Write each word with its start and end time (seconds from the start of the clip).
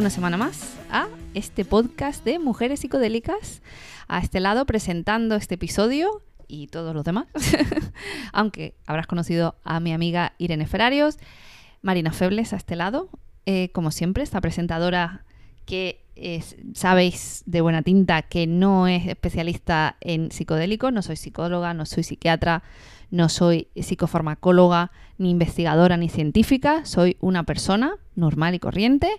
Una 0.00 0.08
semana 0.08 0.38
más 0.38 0.78
a 0.90 1.08
este 1.34 1.66
podcast 1.66 2.24
de 2.24 2.38
Mujeres 2.38 2.80
Psicodélicas. 2.80 3.60
A 4.08 4.20
este 4.20 4.40
lado 4.40 4.64
presentando 4.64 5.34
este 5.34 5.56
episodio 5.56 6.22
y 6.48 6.68
todos 6.68 6.94
los 6.94 7.04
demás. 7.04 7.26
Aunque 8.32 8.72
habrás 8.86 9.06
conocido 9.06 9.56
a 9.62 9.78
mi 9.78 9.92
amiga 9.92 10.32
Irene 10.38 10.66
Ferrarios, 10.66 11.18
Marina 11.82 12.12
Febles 12.12 12.54
a 12.54 12.56
este 12.56 12.76
lado. 12.76 13.10
Eh, 13.44 13.68
como 13.74 13.90
siempre, 13.90 14.22
esta 14.22 14.40
presentadora 14.40 15.26
que 15.66 16.02
es- 16.16 16.56
sabéis 16.72 17.42
de 17.44 17.60
buena 17.60 17.82
tinta 17.82 18.22
que 18.22 18.46
no 18.46 18.86
es 18.88 19.06
especialista 19.06 19.98
en 20.00 20.30
psicodélicos, 20.32 20.94
no 20.94 21.02
soy 21.02 21.16
psicóloga, 21.16 21.74
no 21.74 21.84
soy 21.84 22.04
psiquiatra, 22.04 22.62
no 23.10 23.28
soy 23.28 23.68
psicofarmacóloga, 23.76 24.92
ni 25.18 25.28
investigadora, 25.28 25.98
ni 25.98 26.08
científica, 26.08 26.86
soy 26.86 27.18
una 27.20 27.42
persona 27.42 27.96
normal 28.14 28.54
y 28.54 28.60
corriente 28.60 29.10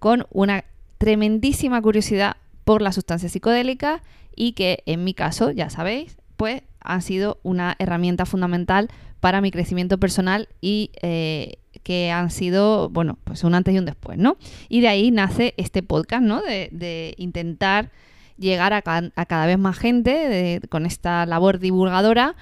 con 0.00 0.26
una 0.30 0.64
tremendísima 0.98 1.80
curiosidad 1.80 2.36
por 2.64 2.82
las 2.82 2.96
sustancias 2.96 3.30
psicodélicas 3.32 4.02
y 4.34 4.52
que 4.52 4.82
en 4.86 5.04
mi 5.04 5.14
caso, 5.14 5.52
ya 5.52 5.70
sabéis, 5.70 6.16
pues 6.36 6.62
han 6.80 7.02
sido 7.02 7.38
una 7.42 7.76
herramienta 7.78 8.26
fundamental 8.26 8.88
para 9.20 9.40
mi 9.40 9.50
crecimiento 9.50 9.98
personal 9.98 10.48
y 10.60 10.90
eh, 11.02 11.58
que 11.82 12.10
han 12.10 12.30
sido, 12.30 12.88
bueno, 12.88 13.18
pues 13.24 13.44
un 13.44 13.54
antes 13.54 13.74
y 13.74 13.78
un 13.78 13.84
después, 13.84 14.18
¿no? 14.18 14.36
Y 14.68 14.80
de 14.80 14.88
ahí 14.88 15.10
nace 15.10 15.54
este 15.58 15.82
podcast, 15.82 16.22
¿no? 16.22 16.40
De, 16.42 16.68
de 16.72 17.14
intentar 17.18 17.90
llegar 18.38 18.72
a, 18.72 18.80
ca- 18.82 19.12
a 19.14 19.26
cada 19.26 19.46
vez 19.46 19.58
más 19.58 19.78
gente 19.78 20.60
con 20.70 20.86
esta 20.86 21.26
labor 21.26 21.58
divulgadora 21.58 22.34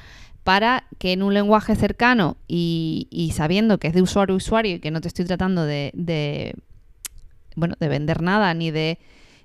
para 0.44 0.84
que 0.98 1.12
en 1.12 1.22
un 1.22 1.34
lenguaje 1.34 1.74
cercano 1.74 2.36
y, 2.46 3.32
sabiendo 3.34 3.78
que 3.78 3.88
es 3.88 3.94
de 3.94 4.02
usuario 4.02 4.34
a 4.34 4.36
usuario 4.36 4.76
y 4.76 4.78
que 4.78 4.90
no 4.90 5.00
te 5.00 5.08
estoy 5.08 5.24
tratando 5.24 5.64
de, 5.64 5.90
bueno, 7.58 7.74
de 7.78 7.88
vender 7.88 8.22
nada 8.22 8.54
ni 8.54 8.70
de 8.70 8.98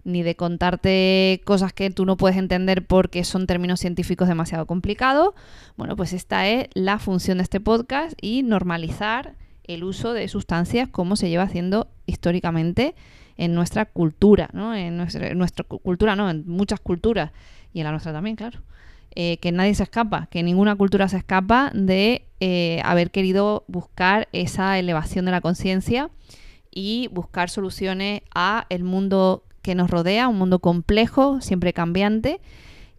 ni 0.05 0.21
de 0.21 0.35
contarte 0.35 1.41
cosas 1.45 1.71
que 1.71 1.89
tú 1.89 2.05
no 2.05 2.17
puedes 2.17 2.37
entender 2.37 2.85
porque 2.85 3.23
son 3.23 3.47
términos 3.47 3.79
científicos 3.79 4.27
demasiado 4.27 4.65
complicados. 4.65 5.33
Bueno, 5.77 5.95
pues 5.95 6.11
esta 6.11 6.45
es 6.49 6.67
la 6.73 6.99
función 6.99 7.37
de 7.37 7.43
este 7.43 7.61
podcast 7.61 8.13
y 8.21 8.43
normalizar 8.43 9.35
el 9.63 9.85
uso 9.85 10.11
de 10.11 10.27
sustancias 10.27 10.89
como 10.89 11.15
se 11.15 11.29
lleva 11.29 11.43
haciendo 11.43 11.87
históricamente 12.05 12.95
en 13.37 13.55
nuestra 13.55 13.85
cultura, 13.85 14.49
¿no? 14.51 14.75
En 14.75 14.97
nuestra, 14.97 15.27
en 15.29 15.37
nuestra 15.37 15.63
cu- 15.63 15.79
cultura, 15.79 16.17
no, 16.17 16.29
en 16.29 16.43
muchas 16.47 16.81
culturas 16.81 17.31
y 17.71 17.79
en 17.79 17.85
la 17.85 17.91
nuestra 17.91 18.11
también, 18.11 18.35
claro. 18.35 18.59
Eh, 19.15 19.37
que 19.37 19.53
nadie 19.53 19.73
se 19.73 19.83
escapa, 19.83 20.27
que 20.29 20.43
ninguna 20.43 20.75
cultura 20.75 21.07
se 21.07 21.15
escapa 21.17 21.71
de 21.73 22.25
eh, 22.41 22.81
haber 22.83 23.09
querido 23.09 23.63
buscar 23.67 24.27
esa 24.33 24.77
elevación 24.79 25.23
de 25.23 25.31
la 25.31 25.39
conciencia 25.39 26.09
y 26.73 27.09
buscar 27.11 27.49
soluciones 27.49 28.21
a 28.33 28.65
el 28.69 28.83
mundo 28.83 29.43
que 29.61 29.75
nos 29.75 29.89
rodea, 29.89 30.27
un 30.27 30.37
mundo 30.37 30.59
complejo, 30.59 31.41
siempre 31.41 31.73
cambiante, 31.73 32.41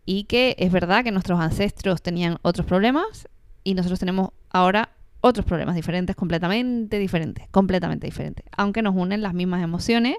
y 0.06 0.24
que 0.24 0.56
es 0.58 0.72
verdad 0.72 1.04
que 1.04 1.12
nuestros 1.12 1.40
ancestros 1.40 2.02
tenían 2.02 2.38
otros 2.42 2.66
problemas 2.66 3.28
y 3.62 3.74
nosotros 3.74 3.98
tenemos 3.98 4.30
ahora 4.50 4.90
otros 5.20 5.46
problemas 5.46 5.74
diferentes, 5.74 6.14
completamente 6.14 6.98
diferentes, 6.98 7.48
completamente 7.50 8.06
diferentes, 8.06 8.44
aunque 8.56 8.82
nos 8.82 8.94
unen 8.94 9.22
las 9.22 9.32
mismas 9.32 9.62
emociones 9.62 10.16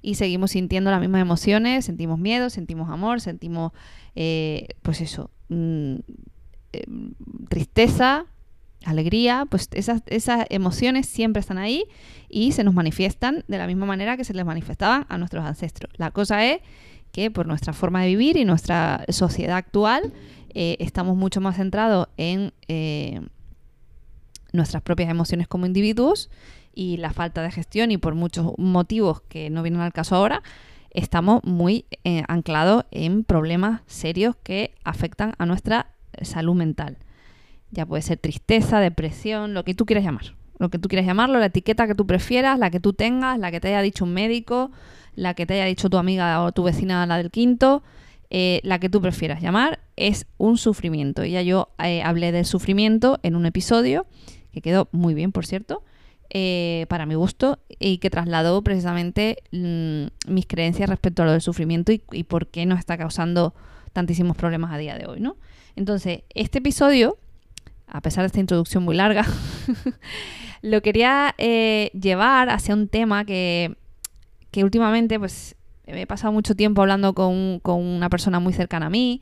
y 0.00 0.14
seguimos 0.14 0.52
sintiendo 0.52 0.90
las 0.90 1.00
mismas 1.00 1.22
emociones, 1.22 1.84
sentimos 1.84 2.18
miedo, 2.18 2.50
sentimos 2.50 2.90
amor, 2.90 3.20
sentimos, 3.20 3.72
eh, 4.14 4.68
pues 4.82 5.00
eso, 5.00 5.30
mm, 5.48 5.96
eh, 6.72 6.84
tristeza, 7.48 8.26
alegría, 8.84 9.46
pues 9.48 9.68
esas, 9.72 10.02
esas 10.06 10.46
emociones 10.50 11.06
siempre 11.06 11.40
están 11.40 11.58
ahí 11.58 11.84
y 12.28 12.52
se 12.52 12.64
nos 12.64 12.74
manifiestan 12.74 13.44
de 13.48 13.58
la 13.58 13.66
misma 13.66 13.86
manera 13.86 14.16
que 14.16 14.24
se 14.24 14.34
les 14.34 14.44
manifestaban 14.44 15.06
a 15.08 15.18
nuestros 15.18 15.44
ancestros. 15.44 15.92
La 15.96 16.10
cosa 16.10 16.44
es 16.44 16.60
que 17.12 17.30
por 17.30 17.46
nuestra 17.46 17.72
forma 17.72 18.02
de 18.02 18.08
vivir 18.08 18.36
y 18.36 18.44
nuestra 18.44 19.04
sociedad 19.08 19.56
actual 19.56 20.12
eh, 20.52 20.76
estamos 20.80 21.16
mucho 21.16 21.40
más 21.40 21.56
centrados 21.56 22.08
en 22.16 22.52
eh, 22.68 23.20
nuestras 24.52 24.82
propias 24.82 25.10
emociones 25.10 25.46
como 25.46 25.66
individuos 25.66 26.30
y 26.74 26.96
la 26.96 27.12
falta 27.12 27.42
de 27.42 27.52
gestión 27.52 27.92
y 27.92 27.98
por 27.98 28.14
muchos 28.14 28.52
motivos 28.58 29.20
que 29.22 29.48
no 29.48 29.62
vienen 29.62 29.80
al 29.80 29.92
caso 29.92 30.16
ahora, 30.16 30.42
estamos 30.90 31.42
muy 31.44 31.86
eh, 32.02 32.24
anclados 32.26 32.84
en 32.90 33.24
problemas 33.24 33.82
serios 33.86 34.34
que 34.42 34.74
afectan 34.84 35.34
a 35.38 35.46
nuestra 35.46 35.94
salud 36.22 36.54
mental. 36.54 36.98
Ya 37.74 37.86
puede 37.86 38.02
ser 38.02 38.18
tristeza, 38.18 38.80
depresión, 38.80 39.52
lo 39.52 39.64
que 39.64 39.74
tú 39.74 39.84
quieras 39.84 40.04
llamar. 40.04 40.36
Lo 40.58 40.70
que 40.70 40.78
tú 40.78 40.88
quieras 40.88 41.06
llamarlo, 41.06 41.40
la 41.40 41.46
etiqueta 41.46 41.86
que 41.88 41.96
tú 41.96 42.06
prefieras, 42.06 42.58
la 42.58 42.70
que 42.70 42.78
tú 42.78 42.92
tengas, 42.92 43.38
la 43.38 43.50
que 43.50 43.60
te 43.60 43.68
haya 43.68 43.82
dicho 43.82 44.04
un 44.04 44.14
médico, 44.14 44.70
la 45.16 45.34
que 45.34 45.46
te 45.46 45.54
haya 45.54 45.64
dicho 45.64 45.90
tu 45.90 45.98
amiga 45.98 46.42
o 46.42 46.52
tu 46.52 46.62
vecina, 46.62 47.04
la 47.06 47.16
del 47.16 47.32
quinto, 47.32 47.82
eh, 48.30 48.60
la 48.62 48.78
que 48.78 48.88
tú 48.88 49.00
prefieras 49.00 49.42
llamar, 49.42 49.80
es 49.96 50.26
un 50.38 50.56
sufrimiento. 50.56 51.24
Ya 51.24 51.42
yo 51.42 51.70
eh, 51.82 52.02
hablé 52.02 52.30
del 52.30 52.44
sufrimiento 52.44 53.18
en 53.24 53.34
un 53.34 53.46
episodio, 53.46 54.06
que 54.52 54.60
quedó 54.60 54.88
muy 54.92 55.14
bien, 55.14 55.32
por 55.32 55.44
cierto, 55.44 55.82
eh, 56.30 56.86
para 56.88 57.04
mi 57.04 57.16
gusto, 57.16 57.58
y 57.80 57.98
que 57.98 58.10
trasladó 58.10 58.62
precisamente 58.62 59.38
mm, 59.50 60.32
mis 60.32 60.46
creencias 60.46 60.88
respecto 60.88 61.22
a 61.22 61.26
lo 61.26 61.32
del 61.32 61.40
sufrimiento 61.40 61.90
y, 61.90 62.00
y 62.12 62.24
por 62.24 62.46
qué 62.46 62.64
nos 62.64 62.78
está 62.78 62.96
causando 62.96 63.54
tantísimos 63.92 64.36
problemas 64.36 64.72
a 64.72 64.78
día 64.78 64.96
de 64.96 65.06
hoy, 65.06 65.20
¿no? 65.20 65.36
Entonces, 65.76 66.22
este 66.34 66.58
episodio 66.58 67.18
a 67.86 68.00
pesar 68.00 68.22
de 68.22 68.26
esta 68.26 68.40
introducción 68.40 68.82
muy 68.82 68.96
larga, 68.96 69.24
lo 70.62 70.82
quería 70.82 71.34
eh, 71.38 71.90
llevar 71.92 72.50
hacia 72.50 72.74
un 72.74 72.88
tema 72.88 73.24
que, 73.24 73.76
que 74.50 74.64
últimamente 74.64 75.18
pues 75.18 75.56
me 75.86 76.02
he 76.02 76.06
pasado 76.06 76.32
mucho 76.32 76.54
tiempo 76.54 76.82
hablando 76.82 77.14
con, 77.14 77.60
con 77.60 77.82
una 77.82 78.08
persona 78.08 78.40
muy 78.40 78.52
cercana 78.52 78.86
a 78.86 78.90
mí, 78.90 79.20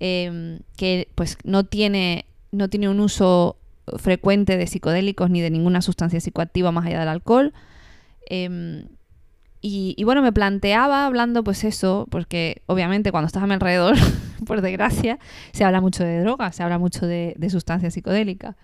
eh, 0.00 0.60
que 0.76 1.08
pues 1.14 1.38
no 1.44 1.64
tiene, 1.64 2.26
no 2.52 2.68
tiene 2.68 2.88
un 2.88 3.00
uso 3.00 3.56
frecuente 3.96 4.56
de 4.56 4.66
psicodélicos 4.66 5.30
ni 5.30 5.40
de 5.40 5.50
ninguna 5.50 5.82
sustancia 5.82 6.20
psicoactiva 6.20 6.72
más 6.72 6.86
allá 6.86 7.00
del 7.00 7.08
alcohol. 7.08 7.52
Eh, 8.30 8.84
y, 9.60 9.94
y, 9.96 10.04
bueno, 10.04 10.22
me 10.22 10.32
planteaba 10.32 11.06
hablando 11.06 11.42
pues 11.42 11.64
eso, 11.64 12.06
porque 12.10 12.62
obviamente 12.66 13.10
cuando 13.10 13.26
estás 13.26 13.42
a 13.42 13.46
mi 13.46 13.54
alrededor, 13.54 13.96
por 14.46 14.60
desgracia, 14.60 15.18
se 15.52 15.64
habla 15.64 15.80
mucho 15.80 16.04
de 16.04 16.20
drogas, 16.20 16.56
se 16.56 16.62
habla 16.62 16.78
mucho 16.78 17.06
de, 17.06 17.34
sustancias 17.50 17.94
psicodélicas. 17.94 18.56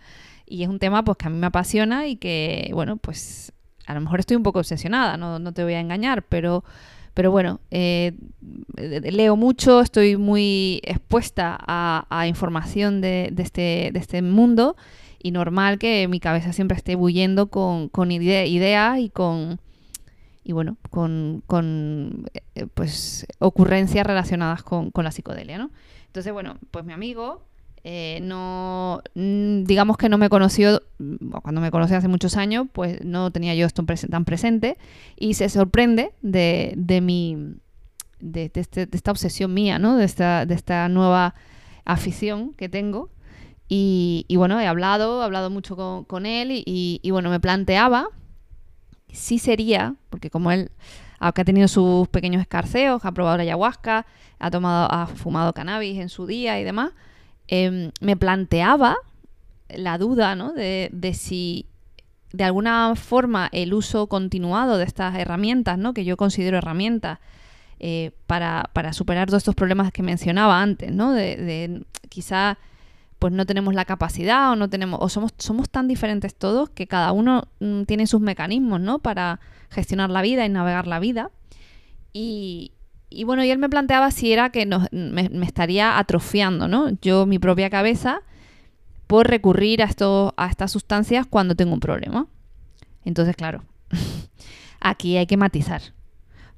Y 0.47 0.63
es 0.63 0.69
un 0.69 0.79
tema 0.79 1.03
pues 1.05 1.19
que 1.19 1.27
a 1.27 1.31
mí 1.31 1.39
me 1.39 1.47
apasiona 1.47 2.07
y 2.07 2.17
que, 2.17 2.71
bueno, 2.75 2.97
pues 2.97 3.53
a 3.87 3.95
lo 3.95 4.01
mejor 4.01 4.21
estoy 4.21 4.37
un 4.37 4.43
poco 4.43 4.61
obsesionada, 4.61 5.17
no, 5.17 5.39
no 5.39 5.53
te 5.53 5.65
voy 5.65 5.75
a 5.75 5.81
engañar, 5.81 6.23
pero, 6.23 6.65
pero 7.13 7.31
bueno, 7.31 7.61
eh, 7.71 8.13
leo 8.77 9.37
mucho, 9.37 9.81
estoy 9.81 10.17
muy 10.17 10.81
expuesta 10.85 11.59
a, 11.61 12.07
a 12.09 12.27
información 12.27 13.01
de, 13.01 13.31
de, 13.33 13.43
este, 13.43 13.91
de 13.93 13.99
este 13.99 14.23
mundo 14.23 14.77
y 15.23 15.31
normal 15.31 15.79
que 15.79 16.07
mi 16.09 16.21
cabeza 16.21 16.53
siempre 16.53 16.77
esté 16.77 16.95
bulliendo 16.95 17.49
con, 17.49 17.89
con 17.89 18.13
ide 18.13 18.47
ideas 18.47 18.99
y 18.99 19.09
con 19.09 19.59
y 20.45 20.53
bueno, 20.53 20.77
con, 20.91 21.43
con 21.47 22.27
eh, 22.55 22.67
pues 22.73 23.27
ocurrencias 23.39 24.07
relacionadas 24.07 24.63
con, 24.63 24.91
con, 24.91 25.05
la 25.05 25.11
psicodelia, 25.11 25.59
¿no? 25.59 25.71
Entonces, 26.07 26.33
bueno, 26.33 26.59
pues 26.71 26.85
mi 26.85 26.93
amigo 26.93 27.43
eh, 27.87 28.21
no, 28.23 29.03
digamos 29.15 29.99
que 29.99 30.09
no 30.09 30.17
me 30.17 30.31
conoció, 30.31 30.83
cuando 31.43 31.61
me 31.61 31.71
conocí 31.71 31.93
hace 31.95 32.09
muchos 32.09 32.37
años, 32.39 32.67
pues 32.73 33.05
no 33.05 33.31
tenía 33.31 33.55
yo 33.55 33.67
esto 33.67 33.85
tan 33.85 34.25
presente 34.25 34.79
y 35.17 35.35
se 35.35 35.51
sorprende 35.51 36.13
de, 36.23 36.73
de 36.77 37.03
mi, 37.03 37.57
de, 38.21 38.51
este, 38.55 38.87
de, 38.87 38.97
esta 38.97 39.11
obsesión 39.11 39.53
mía, 39.53 39.79
¿no? 39.79 39.97
De 39.97 40.05
esta, 40.05 40.47
de 40.47 40.55
esta 40.55 40.89
nueva 40.89 41.35
afición 41.85 42.55
que 42.55 42.71
tengo. 42.71 43.11
Y, 43.69 44.27
bueno, 44.37 44.61
he 44.61 44.67
hablado, 44.67 45.21
he 45.21 45.25
hablado 45.25 45.51
mucho 45.51 46.05
con, 46.07 46.27
él 46.27 46.63
y 46.65 47.11
bueno, 47.11 47.29
me 47.29 47.41
planteaba 47.41 48.09
sí 49.15 49.39
sería, 49.39 49.95
porque 50.11 50.31
como 50.31 50.51
él, 50.51 50.71
aunque 51.19 51.43
ha 51.43 51.45
tenido 51.45 51.69
sus 51.69 52.09
pequeños 52.09 52.43
escarceos, 52.43 53.05
ha 53.05 53.13
probado 53.13 53.39
la 53.39 53.43
ayahuasca, 53.45 54.07
ha 54.39 54.51
tomado, 54.51 54.89
ha 54.91 55.07
fumado 55.07 55.53
cannabis 55.53 56.01
en 56.01 56.09
su 56.09 56.27
día 56.27 56.61
y 56.61 56.65
demás, 56.65 56.93
eh, 57.49 57.91
me 58.01 58.17
planteaba 58.17 58.97
la 59.69 59.99
duda, 59.99 60.35
¿no? 60.37 60.53
De, 60.53 60.91
de, 60.93 61.15
si 61.15 61.67
de 62.33 62.45
alguna 62.45 62.95
forma 62.97 63.49
el 63.53 63.75
uso 63.75 64.07
continuado 64.09 64.77
de 64.77 64.85
estas 64.85 65.15
herramientas, 65.17 65.79
¿no? 65.79 65.95
Que 65.95 66.05
yo 66.05 66.17
considero 66.17 66.59
herramientas 66.59 67.19
eh, 67.81 68.13
para, 68.27 68.71
para, 68.73 68.93
superar 68.93 69.29
todos 69.29 69.43
estos 69.43 69.55
problemas 69.55 69.93
que 69.93 70.03
mencionaba 70.03 70.61
antes, 70.61 70.93
¿no? 70.93 71.13
De, 71.13 71.37
de 71.37 71.85
quizá 72.09 72.59
pues 73.25 73.33
no 73.33 73.47
tenemos 73.47 73.73
la 73.73 73.87
capacidad 73.87 74.53
o 74.53 74.55
no 74.55 74.69
tenemos 74.69 75.01
o 75.01 75.09
somos 75.09 75.33
somos 75.39 75.71
tan 75.71 75.89
diferentes 75.89 76.35
todos 76.35 76.69
que 76.69 76.87
cada 76.87 77.11
uno 77.13 77.49
mm, 77.59 77.85
tiene 77.85 78.07
sus 78.07 78.21
mecanismos 78.21 78.83
no 78.83 78.99
para 78.99 79.41
gestionar 79.71 80.11
la 80.11 80.21
vida 80.21 80.45
y 80.45 80.51
navegar 80.51 80.87
la 80.87 80.99
vida. 80.99 81.31
Y, 82.13 82.73
y 83.09 83.25
bueno 83.25 83.43
y 83.43 83.51
él 83.51 83.57
me 83.57 83.71
planteaba 83.71 84.11
si 84.11 84.31
era 84.31 84.51
que 84.51 84.67
nos, 84.67 84.93
me, 84.93 85.31
estaría 85.41 85.99
atrofiando 85.99 86.69
no 86.69 86.91
yo 87.01 87.25
mi 87.25 87.39
propia 87.39 87.71
cabeza 87.71 88.21
por 89.07 89.27
recurrir 89.27 89.81
a 89.81 89.87
esto 89.87 90.35
a 90.37 90.51
estas 90.51 90.71
sustancias 90.71 91.27
cuando 91.27 91.55
tengo 91.55 91.73
un 91.73 91.81
problema. 91.81 92.27
Entonces 93.07 93.37
claro 93.37 93.65
aquí 94.81 95.17
hay 95.17 95.25
que 95.25 95.39
matizar. 95.39 95.81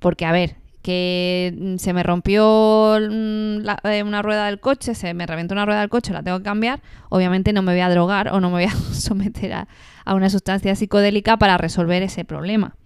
Porque, 0.00 0.24
a 0.24 0.32
ver, 0.32 0.56
que 0.86 1.74
se 1.78 1.92
me 1.92 2.04
rompió 2.04 2.96
mm, 3.00 3.68
eh, 3.88 4.04
una 4.04 4.22
rueda 4.22 4.46
del 4.46 4.60
coche, 4.60 4.94
se 4.94 5.14
me 5.14 5.26
reventó 5.26 5.52
una 5.52 5.66
rueda 5.66 5.80
del 5.80 5.88
coche, 5.88 6.12
la 6.12 6.22
tengo 6.22 6.38
que 6.38 6.44
cambiar, 6.44 6.80
obviamente 7.08 7.52
no 7.52 7.60
me 7.62 7.72
voy 7.72 7.80
a 7.80 7.90
drogar 7.90 8.28
o 8.28 8.38
no 8.38 8.50
me 8.50 8.54
voy 8.54 8.64
a 8.66 8.70
someter 8.94 9.52
a, 9.52 9.66
una 10.14 10.30
sustancia 10.30 10.76
psicodélica 10.76 11.38
para 11.38 11.58
resolver 11.58 12.04
ese 12.04 12.24
problema. 12.24 12.76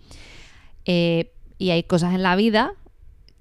Eh, 0.87 1.35
y 1.59 1.73
hay 1.73 1.83
cosas 1.83 2.15
en 2.15 2.23
la 2.23 2.37
vida 2.37 2.73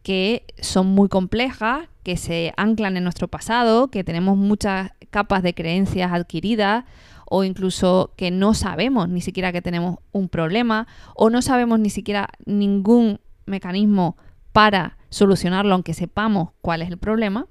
que 0.04 0.44
son 0.60 0.88
muy 0.88 1.08
complejas, 1.08 1.88
que 2.04 2.18
se 2.18 2.52
anclan 2.58 2.98
en 2.98 3.06
nuestro 3.06 3.30
pasado, 3.30 3.88
que 3.88 4.04
tenemos 4.04 4.36
muchas 4.36 4.92
capas 5.10 5.42
de 5.42 5.54
creencias 5.54 6.12
adquiridas 6.12 6.84
o 7.28 7.46
incluso 7.46 8.12
que 8.18 8.30
no 8.30 8.54
sabemos 8.54 9.08
ni 9.08 9.22
siquiera 9.22 9.54
que 9.54 9.62
tenemos 9.62 10.00
un 10.12 10.28
problema 10.28 10.86
o 11.16 11.30
no 11.30 11.42
sabemos 11.42 11.80
ni 11.80 11.90
siquiera 11.90 12.28
ningún 12.46 13.22
mecanismo 13.46 14.18
para 14.52 14.98
solucionarlo 15.10 15.74
aunque 15.74 15.94
sepamos 15.94 16.50
cuál 16.62 16.82
es 16.82 16.90
el 16.90 16.98
problema. 16.98 17.48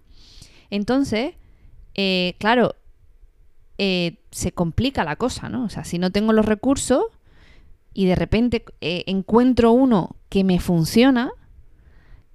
Entonces, 0.70 1.34
eh, 1.94 2.36
claro, 2.38 2.74
eh, 3.78 4.18
se 4.30 4.52
complica 4.52 5.04
la 5.04 5.16
cosa, 5.16 5.48
¿no? 5.48 5.64
O 5.64 5.68
sea, 5.68 5.84
si 5.84 5.98
no 5.98 6.10
tengo 6.10 6.32
los 6.32 6.46
recursos 6.46 7.04
y 7.94 8.06
de 8.06 8.14
repente 8.14 8.64
eh, 8.80 9.04
encuentro 9.06 9.72
uno 9.72 10.16
que 10.28 10.44
me 10.44 10.60
funciona, 10.60 11.30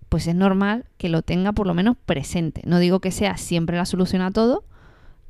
pues 0.10 0.28
es 0.28 0.36
normal 0.36 0.86
que 0.98 1.10
lo 1.10 1.22
tenga 1.22 1.54
por 1.54 1.68
lo 1.68 1.74
menos 1.74 1.98
presente. 2.06 2.62
No 2.66 2.80
digo 2.80 3.00
que 3.00 3.12
sea 3.12 3.38
siempre 3.38 3.78
la 3.78 3.86
solución 3.86 4.22
a 4.22 4.32
todo, 4.32 4.66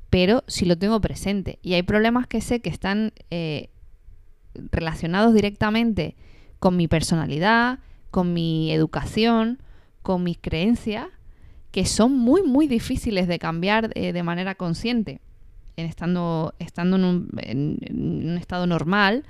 pero 0.10 0.44
si 0.48 0.66
lo 0.66 0.78
tengo 0.78 1.00
presente. 1.02 1.60
Y 1.62 1.74
hay 1.74 1.84
problemas 1.84 2.28
que 2.28 2.42
sé 2.42 2.62
que 2.62 2.70
están 2.70 3.14
relacionados 4.72 5.34
directamente 5.34 6.16
con 6.60 6.78
mi 6.78 6.88
personalidad, 6.88 7.80
con 8.14 8.32
mi 8.32 8.72
educación, 8.72 9.58
con 10.04 10.22
mis 10.22 10.38
creencias, 10.38 11.08
que 11.72 11.88
son 11.88 12.16
muy, 12.16 12.44
muy 12.44 12.68
difíciles 12.68 13.28
de 13.28 13.40
cambiar 13.40 13.90
eh, 13.96 14.14
de 14.14 14.22
manera 14.22 14.54
consciente, 14.54 15.20
en 15.78 15.88
estando, 15.88 16.54
estando 16.60 16.98
en, 16.98 17.06
un, 17.06 17.30
en 17.38 18.30
un 18.30 18.38
estado 18.38 18.68
normal, 18.68 19.24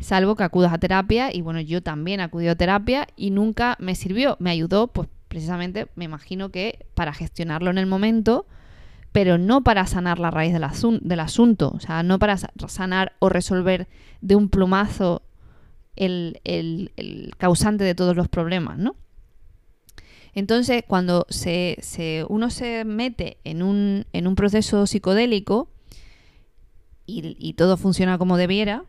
salvo 0.00 0.36
que 0.36 0.42
acudas 0.42 0.74
a 0.74 0.76
terapia 0.76 1.34
y 1.34 1.40
bueno, 1.40 1.62
yo 1.62 1.82
también 1.82 2.20
acudí 2.20 2.46
a 2.48 2.54
terapia 2.54 3.06
y 3.16 3.30
nunca 3.30 3.78
me 3.80 3.94
sirvió, 3.94 4.36
me 4.38 4.50
ayudó 4.50 4.88
pues 4.88 5.08
precisamente, 5.28 5.86
me 5.94 6.04
imagino 6.04 6.50
que 6.50 6.84
para 6.92 7.14
gestionarlo 7.14 7.70
en 7.70 7.78
el 7.78 7.86
momento, 7.86 8.44
pero 9.12 9.38
no 9.38 9.64
para 9.64 9.86
sanar 9.86 10.18
la 10.18 10.30
raíz 10.30 10.52
del, 10.52 10.66
del 11.00 11.20
asunto, 11.20 11.72
o 11.74 11.80
sea, 11.80 12.02
no 12.02 12.18
para 12.18 12.36
sanar 12.36 13.14
o 13.18 13.30
resolver 13.30 13.88
de 14.20 14.36
un 14.36 14.50
plumazo 14.50 15.22
el, 15.96 17.32
causante 17.38 17.84
de 17.84 17.94
todos 17.94 18.16
los 18.16 18.28
problemas, 18.28 18.78
¿no? 18.78 18.96
Entonces, 20.34 20.84
cuando 20.86 21.26
se, 21.30 21.78
uno 22.28 22.50
se 22.50 22.84
mete 22.84 23.38
en 23.44 23.62
un, 23.62 24.04
en 24.12 24.26
un 24.26 24.34
proceso 24.34 24.86
psicodélico 24.86 25.70
y, 27.06 27.36
y 27.38 27.54
todo 27.54 27.76
funciona 27.78 28.18
como 28.18 28.36
debiera, 28.36 28.84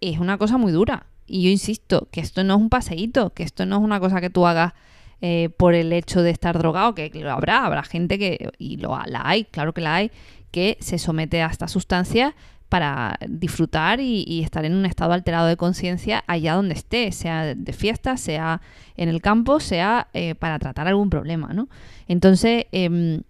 es 0.00 0.18
una 0.18 0.36
cosa 0.36 0.58
muy 0.58 0.72
dura. 0.72 1.06
Y 1.26 1.42
yo 1.42 1.48
insisto, 1.48 2.08
que 2.10 2.20
esto 2.20 2.44
no 2.44 2.54
es 2.54 2.60
un 2.60 2.68
paseíto, 2.68 3.32
que 3.32 3.42
esto 3.42 3.66
no 3.66 3.76
es 3.76 3.82
una 3.82 3.98
cosa 3.98 4.20
que 4.20 4.30
tú 4.30 4.46
hagas 4.46 4.74
eh, 5.22 5.48
por 5.56 5.74
el 5.74 5.94
hecho 5.94 6.22
de 6.22 6.30
estar 6.30 6.58
drogado, 6.58 6.94
que 6.94 7.10
lo 7.14 7.32
habrá, 7.32 7.64
habrá 7.64 7.82
gente 7.82 8.18
que, 8.18 8.50
y 8.58 8.76
lo, 8.76 8.98
la 9.06 9.22
hay, 9.24 9.44
claro 9.44 9.72
que 9.72 9.80
la 9.80 9.94
hay, 9.94 10.10
que 10.50 10.76
se 10.80 10.98
somete 10.98 11.40
a 11.40 11.46
esta 11.46 11.68
sustancia 11.68 12.36
para 12.68 13.18
disfrutar 13.28 14.00
y, 14.00 14.42
estar 14.42 14.64
en 14.64 14.74
un 14.74 14.86
estado 14.86 15.12
alterado 15.12 15.46
de 15.46 15.56
conciencia 15.56 16.24
allá 16.26 16.54
donde 16.54 16.74
esté, 16.74 17.12
sea 17.12 17.54
de 17.54 17.72
fiesta, 17.72 18.16
sea 18.16 18.60
en 18.96 19.08
el 19.08 19.20
campo, 19.20 19.60
sea 19.60 20.08
eh, 20.14 20.34
para 20.34 20.58
tratar 20.58 20.88
algún 20.88 21.10
problema, 21.10 21.52
¿no? 21.52 21.68
Entonces, 22.08 22.66
em, 22.72 23.22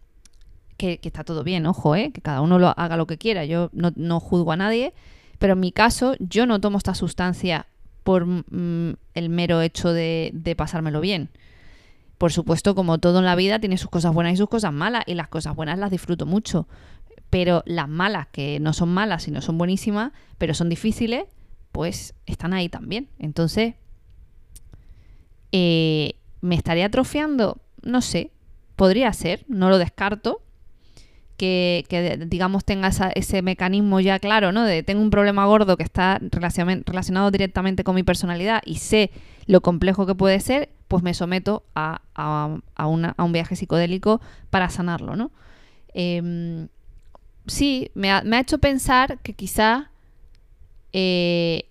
que, 0.76 1.00
está 1.02 1.24
todo 1.24 1.44
bien, 1.44 1.66
ojo, 1.66 1.96
¿eh? 1.96 2.12
que 2.12 2.20
cada 2.20 2.40
uno 2.40 2.58
lo 2.58 2.68
haga 2.78 2.96
lo 2.96 3.06
que 3.06 3.18
quiera, 3.18 3.44
yo 3.44 3.70
no, 3.72 4.20
juzgo 4.20 4.52
a 4.52 4.56
nadie, 4.56 4.94
pero 5.38 5.54
en 5.54 5.60
mi 5.60 5.72
caso, 5.72 6.14
yo 6.18 6.46
no 6.46 6.60
tomo 6.60 6.78
esta 6.78 6.94
sustancia 6.94 7.66
por 8.04 8.24
mm, 8.26 8.96
el 9.14 9.28
mero 9.28 9.60
hecho 9.60 9.92
de, 9.92 10.54
pasármelo 10.56 11.00
bien. 11.00 11.28
Por 12.18 12.32
supuesto, 12.32 12.74
como 12.74 12.96
todo 12.98 13.18
en 13.18 13.26
la 13.26 13.36
vida, 13.36 13.58
tiene 13.58 13.76
sus 13.76 13.90
cosas 13.90 14.14
buenas 14.14 14.34
y 14.34 14.36
sus 14.36 14.48
cosas 14.48 14.72
malas, 14.72 15.04
y 15.06 15.14
las 15.14 15.28
cosas 15.28 15.54
buenas 15.54 15.78
las 15.78 15.90
disfruto 15.90 16.24
mucho. 16.24 16.66
Pero 17.30 17.62
las 17.66 17.88
malas, 17.88 18.28
que 18.28 18.60
no 18.60 18.72
son 18.72 18.90
malas 18.90 19.28
y 19.28 19.30
no 19.30 19.40
son 19.40 19.58
buenísimas, 19.58 20.12
pero 20.38 20.54
son 20.54 20.68
difíciles, 20.68 21.24
pues 21.72 22.14
están 22.26 22.52
ahí 22.52 22.68
también. 22.68 23.08
Entonces, 23.18 23.74
eh, 25.52 26.14
¿me 26.40 26.54
estaría 26.54 26.86
atrofiando? 26.86 27.60
No 27.82 28.00
sé, 28.00 28.30
podría 28.76 29.12
ser, 29.12 29.44
no 29.48 29.68
lo 29.68 29.78
descarto, 29.78 30.42
que, 31.36 32.18
digamos 32.26 32.64
tenga 32.64 32.88
ese 33.14 33.42
mecanismo 33.42 34.00
ya 34.00 34.18
claro, 34.18 34.52
¿no? 34.52 34.64
De 34.64 34.82
tengo 34.82 35.02
un 35.02 35.10
problema 35.10 35.44
gordo 35.46 35.76
que 35.76 35.82
está 35.82 36.18
relacionado 36.20 37.30
directamente 37.30 37.84
con 37.84 37.94
mi 37.94 38.02
personalidad 38.02 38.62
y 38.64 38.76
sé 38.76 39.10
lo 39.46 39.60
complejo 39.60 40.06
que 40.06 40.14
puede 40.14 40.40
ser, 40.40 40.70
pues 40.88 41.02
me 41.02 41.14
someto 41.14 41.64
a, 41.74 42.00
un 42.78 43.32
viaje 43.32 43.56
psicodélico 43.56 44.20
para 44.50 44.70
sanarlo, 44.70 45.16
¿no? 45.16 45.30
Em, 45.92 46.68
sí, 47.46 47.90
me 47.94 48.10
ha, 48.10 48.22
hecho 48.40 48.58
pensar 48.58 49.18
que 49.22 49.32
quizá 49.32 49.90
eh, 50.92 51.68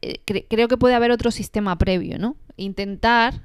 eh, 0.00 0.46
creo 0.48 0.68
que 0.68 0.76
puede 0.76 0.94
haber 0.94 1.10
otro 1.10 1.30
sistema 1.30 1.76
previo, 1.78 2.18
¿no? 2.18 2.36
Intentar 2.56 3.42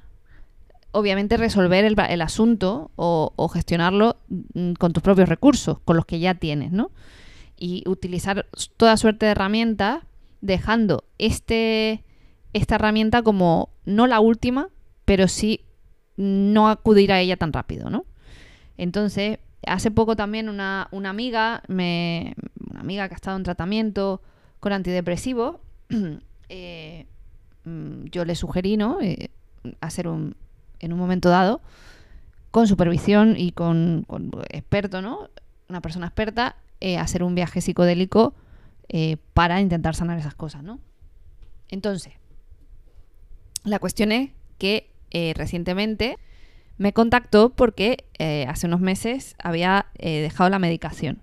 obviamente 0.92 1.36
resolver 1.36 1.84
el, 1.84 2.20
asunto 2.20 2.90
o, 2.96 3.48
gestionarlo 3.48 4.16
mm, 4.28 4.72
con 4.72 4.92
tus 4.92 5.02
propios 5.02 5.28
recursos, 5.28 5.78
con 5.80 5.96
los 5.96 6.06
que 6.06 6.18
ya 6.18 6.34
tienes, 6.34 6.72
¿no? 6.72 6.90
Y 7.56 7.84
utilizar 7.86 8.46
toda 8.76 8.96
suerte 8.96 9.26
de 9.26 9.32
herramientas, 9.32 10.02
dejando 10.40 11.04
este, 11.18 12.04
esta 12.52 12.76
herramienta 12.76 13.22
como 13.22 13.70
no 13.84 14.06
la 14.06 14.20
última, 14.20 14.68
pero 15.04 15.28
sí 15.28 15.62
no 16.16 16.68
acudir 16.68 17.12
a 17.12 17.20
ella 17.20 17.36
tan 17.36 17.52
rápido, 17.52 17.90
¿no? 17.90 18.04
Entonces, 18.76 19.38
hace 19.66 19.90
poco 19.90 20.16
también 20.16 20.48
una, 20.48 20.88
amiga, 20.90 21.62
me, 21.68 22.34
una 22.70 22.80
amiga 22.80 23.08
que 23.08 23.14
ha 23.14 23.16
estado 23.16 23.36
en 23.36 23.42
tratamiento 23.42 24.22
con 24.60 24.72
antidepresivos, 24.72 25.56
eh, 26.48 27.06
mm, 27.64 28.04
yo 28.06 28.24
le 28.24 28.34
sugerí, 28.34 28.76
¿no? 28.76 29.00
Eh, 29.00 29.30
hacer 29.80 30.08
un, 30.08 30.36
en 30.80 30.92
un 30.92 30.98
momento 30.98 31.28
dado, 31.28 31.60
con 32.50 32.66
supervisión 32.66 33.34
y 33.36 33.52
con, 33.52 34.06
experto, 34.50 35.02
¿no? 35.02 35.28
Una 35.68 35.80
persona 35.80 36.06
experta, 36.06 36.56
eh, 36.80 36.96
hacer 36.96 37.22
un 37.22 37.34
viaje 37.34 37.60
psicodélico 37.60 38.34
para 39.34 39.60
intentar 39.60 39.94
sanar 39.94 40.18
esas 40.18 40.34
cosas, 40.34 40.62
¿no? 40.62 40.78
Entonces, 41.68 42.14
la 43.64 43.78
cuestión 43.78 44.12
es 44.12 44.30
que 44.56 44.88
recientemente 45.36 46.16
me 46.78 46.92
contactó 46.92 47.50
porque 47.50 48.06
hace 48.48 48.66
unos 48.66 48.80
meses 48.80 49.34
había 49.42 49.86
dejado 49.98 50.48
la 50.50 50.58
medicación. 50.58 51.22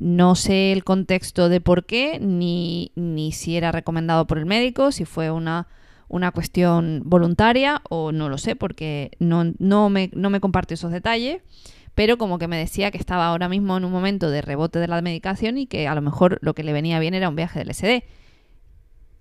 no 0.00 0.34
sé 0.34 0.72
el 0.72 0.84
contexto 0.84 1.48
de 1.48 1.60
por 1.60 1.84
qué, 1.84 2.18
ni, 2.20 2.92
ni 2.94 3.32
si 3.32 3.56
era 3.56 3.72
recomendado 3.72 4.26
por 4.26 4.38
el 4.38 4.46
médico, 4.46 4.92
si 4.92 5.04
fue 5.04 5.30
una 5.30 5.68
una 6.12 6.30
cuestión 6.30 7.00
voluntaria 7.06 7.80
o 7.88 8.12
no 8.12 8.28
lo 8.28 8.36
sé 8.36 8.54
porque 8.54 9.12
no, 9.18 9.54
no, 9.58 9.88
me, 9.88 10.10
no 10.12 10.28
me 10.28 10.40
comparte 10.40 10.74
esos 10.74 10.92
detalles, 10.92 11.40
pero 11.94 12.18
como 12.18 12.38
que 12.38 12.48
me 12.48 12.58
decía 12.58 12.90
que 12.90 12.98
estaba 12.98 13.28
ahora 13.28 13.48
mismo 13.48 13.78
en 13.78 13.86
un 13.86 13.92
momento 13.92 14.30
de 14.30 14.42
rebote 14.42 14.78
de 14.78 14.88
la 14.88 15.00
medicación 15.00 15.56
y 15.56 15.66
que 15.66 15.88
a 15.88 15.94
lo 15.94 16.02
mejor 16.02 16.38
lo 16.42 16.54
que 16.54 16.64
le 16.64 16.74
venía 16.74 17.00
bien 17.00 17.14
era 17.14 17.30
un 17.30 17.36
viaje 17.36 17.60
del 17.60 17.70
SD. 17.74 18.04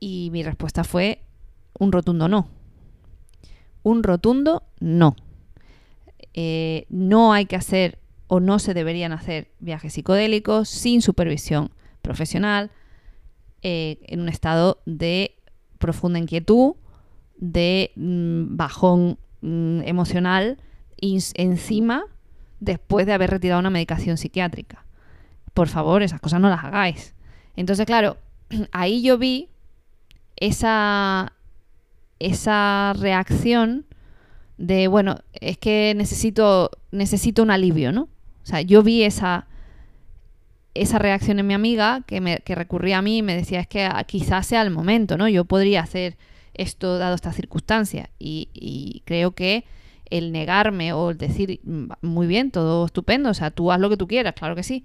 Y 0.01 0.29
mi 0.31 0.43
respuesta 0.43 0.83
fue 0.83 1.21
un 1.79 1.93
rotundo 1.93 2.27
no. 2.27 2.49
Un 3.83 4.03
rotundo 4.03 4.63
no. 4.79 5.15
Eh, 6.33 6.85
no 6.89 7.33
hay 7.33 7.45
que 7.45 7.55
hacer 7.55 7.99
o 8.27 8.39
no 8.39 8.59
se 8.59 8.73
deberían 8.73 9.11
hacer 9.11 9.51
viajes 9.59 9.93
psicodélicos 9.93 10.69
sin 10.69 11.01
supervisión 11.01 11.71
profesional 12.01 12.71
eh, 13.61 13.99
en 14.07 14.21
un 14.21 14.29
estado 14.29 14.81
de 14.85 15.35
profunda 15.77 16.19
inquietud 16.19 16.75
de 17.35 17.91
mm, 17.95 18.55
bajón 18.55 19.17
mm, 19.41 19.81
emocional 19.81 20.57
encima 21.01 22.05
después 22.59 23.05
de 23.05 23.13
haber 23.13 23.31
retirado 23.31 23.59
una 23.59 23.69
medicación 23.69 24.17
psiquiátrica. 24.17 24.85
Por 25.53 25.67
favor, 25.67 26.03
esas 26.03 26.21
cosas 26.21 26.39
no 26.39 26.49
las 26.49 26.63
hagáis. 26.63 27.13
Entonces, 27.55 27.85
claro, 27.85 28.17
ahí 28.71 29.01
yo 29.01 29.17
vi 29.17 29.49
esa, 30.37 31.33
esa 32.25 32.93
reacción 32.97 33.85
de, 34.57 34.87
bueno, 34.87 35.17
es 35.33 35.57
que 35.57 35.93
necesito, 35.95 36.71
necesito 36.91 37.41
un 37.43 37.51
alivio, 37.51 37.91
¿no? 37.91 38.03
O 38.03 38.45
sea, 38.45 38.61
yo 38.61 38.83
vi 38.83 39.03
esa, 39.03 39.47
esa 40.73 40.99
reacción 40.99 41.39
en 41.39 41.47
mi 41.47 41.53
amiga 41.53 42.03
que, 42.05 42.21
me, 42.21 42.39
que 42.39 42.55
recurría 42.55 42.99
a 42.99 43.01
mí 43.01 43.17
y 43.17 43.21
me 43.21 43.35
decía 43.35 43.59
es 43.59 43.67
que 43.67 43.83
ah, 43.83 44.03
quizás 44.03 44.47
sea 44.47 44.61
el 44.61 44.71
momento, 44.71 45.17
¿no? 45.17 45.27
Yo 45.27 45.45
podría 45.45 45.81
hacer 45.81 46.17
esto 46.53 46.97
dado 46.97 47.15
esta 47.15 47.33
circunstancia 47.33 48.09
y, 48.19 48.49
y 48.53 49.01
creo 49.05 49.31
que 49.31 49.65
el 50.09 50.31
negarme 50.31 50.93
o 50.93 51.11
el 51.11 51.17
decir 51.17 51.59
mm, 51.63 51.91
muy 52.01 52.27
bien, 52.27 52.51
todo 52.51 52.85
estupendo, 52.85 53.29
o 53.29 53.33
sea, 53.33 53.51
tú 53.51 53.71
haz 53.71 53.79
lo 53.79 53.89
que 53.89 53.97
tú 53.97 54.07
quieras, 54.07 54.33
claro 54.33 54.55
que 54.55 54.63
sí, 54.63 54.83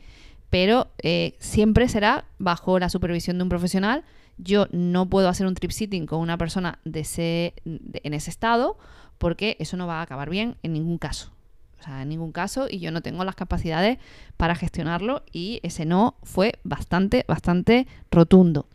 pero 0.51 0.89
eh, 1.03 1.35
siempre 1.39 1.89
será 1.89 2.25
bajo 2.39 2.79
la 2.79 2.89
supervisión 2.89 3.37
de 3.37 3.43
un 3.43 3.49
profesional. 3.49 4.05
Yo 4.39 4.67
no 4.71 5.09
puedo 5.09 5.29
hacer 5.29 5.47
un 5.47 5.55
trip 5.55 5.71
sitting 5.71 6.07
con 6.07 6.21
una 6.21 6.37
persona 6.37 6.79
de 6.85 7.01
ese, 7.01 7.55
en 7.65 8.15
ese 8.15 8.31
estado 8.31 8.77
porque 9.19 9.57
eso 9.61 9.77
no 9.77 9.87
va 9.87 10.01
a 10.01 10.03
acabar 10.03 10.31
bien 10.31 10.57
en 10.63 10.73
ningún 10.73 10.99
caso. 10.99 11.33
O 11.79 11.83
sea, 11.83 12.03
en 12.03 12.09
ningún 12.09 12.33
caso 12.33 12.67
y 12.71 12.79
yo 12.81 12.91
no 12.91 13.03
tengo 13.03 13.25
las 13.25 13.35
capacidades 13.35 13.99
para 14.37 14.55
gestionarlo 14.55 15.23
y 15.33 15.61
ese 15.63 15.85
no 15.85 16.17
fue 16.23 16.59
bastante, 16.65 17.25
bastante 17.29 17.87
rotundo. 18.11 18.67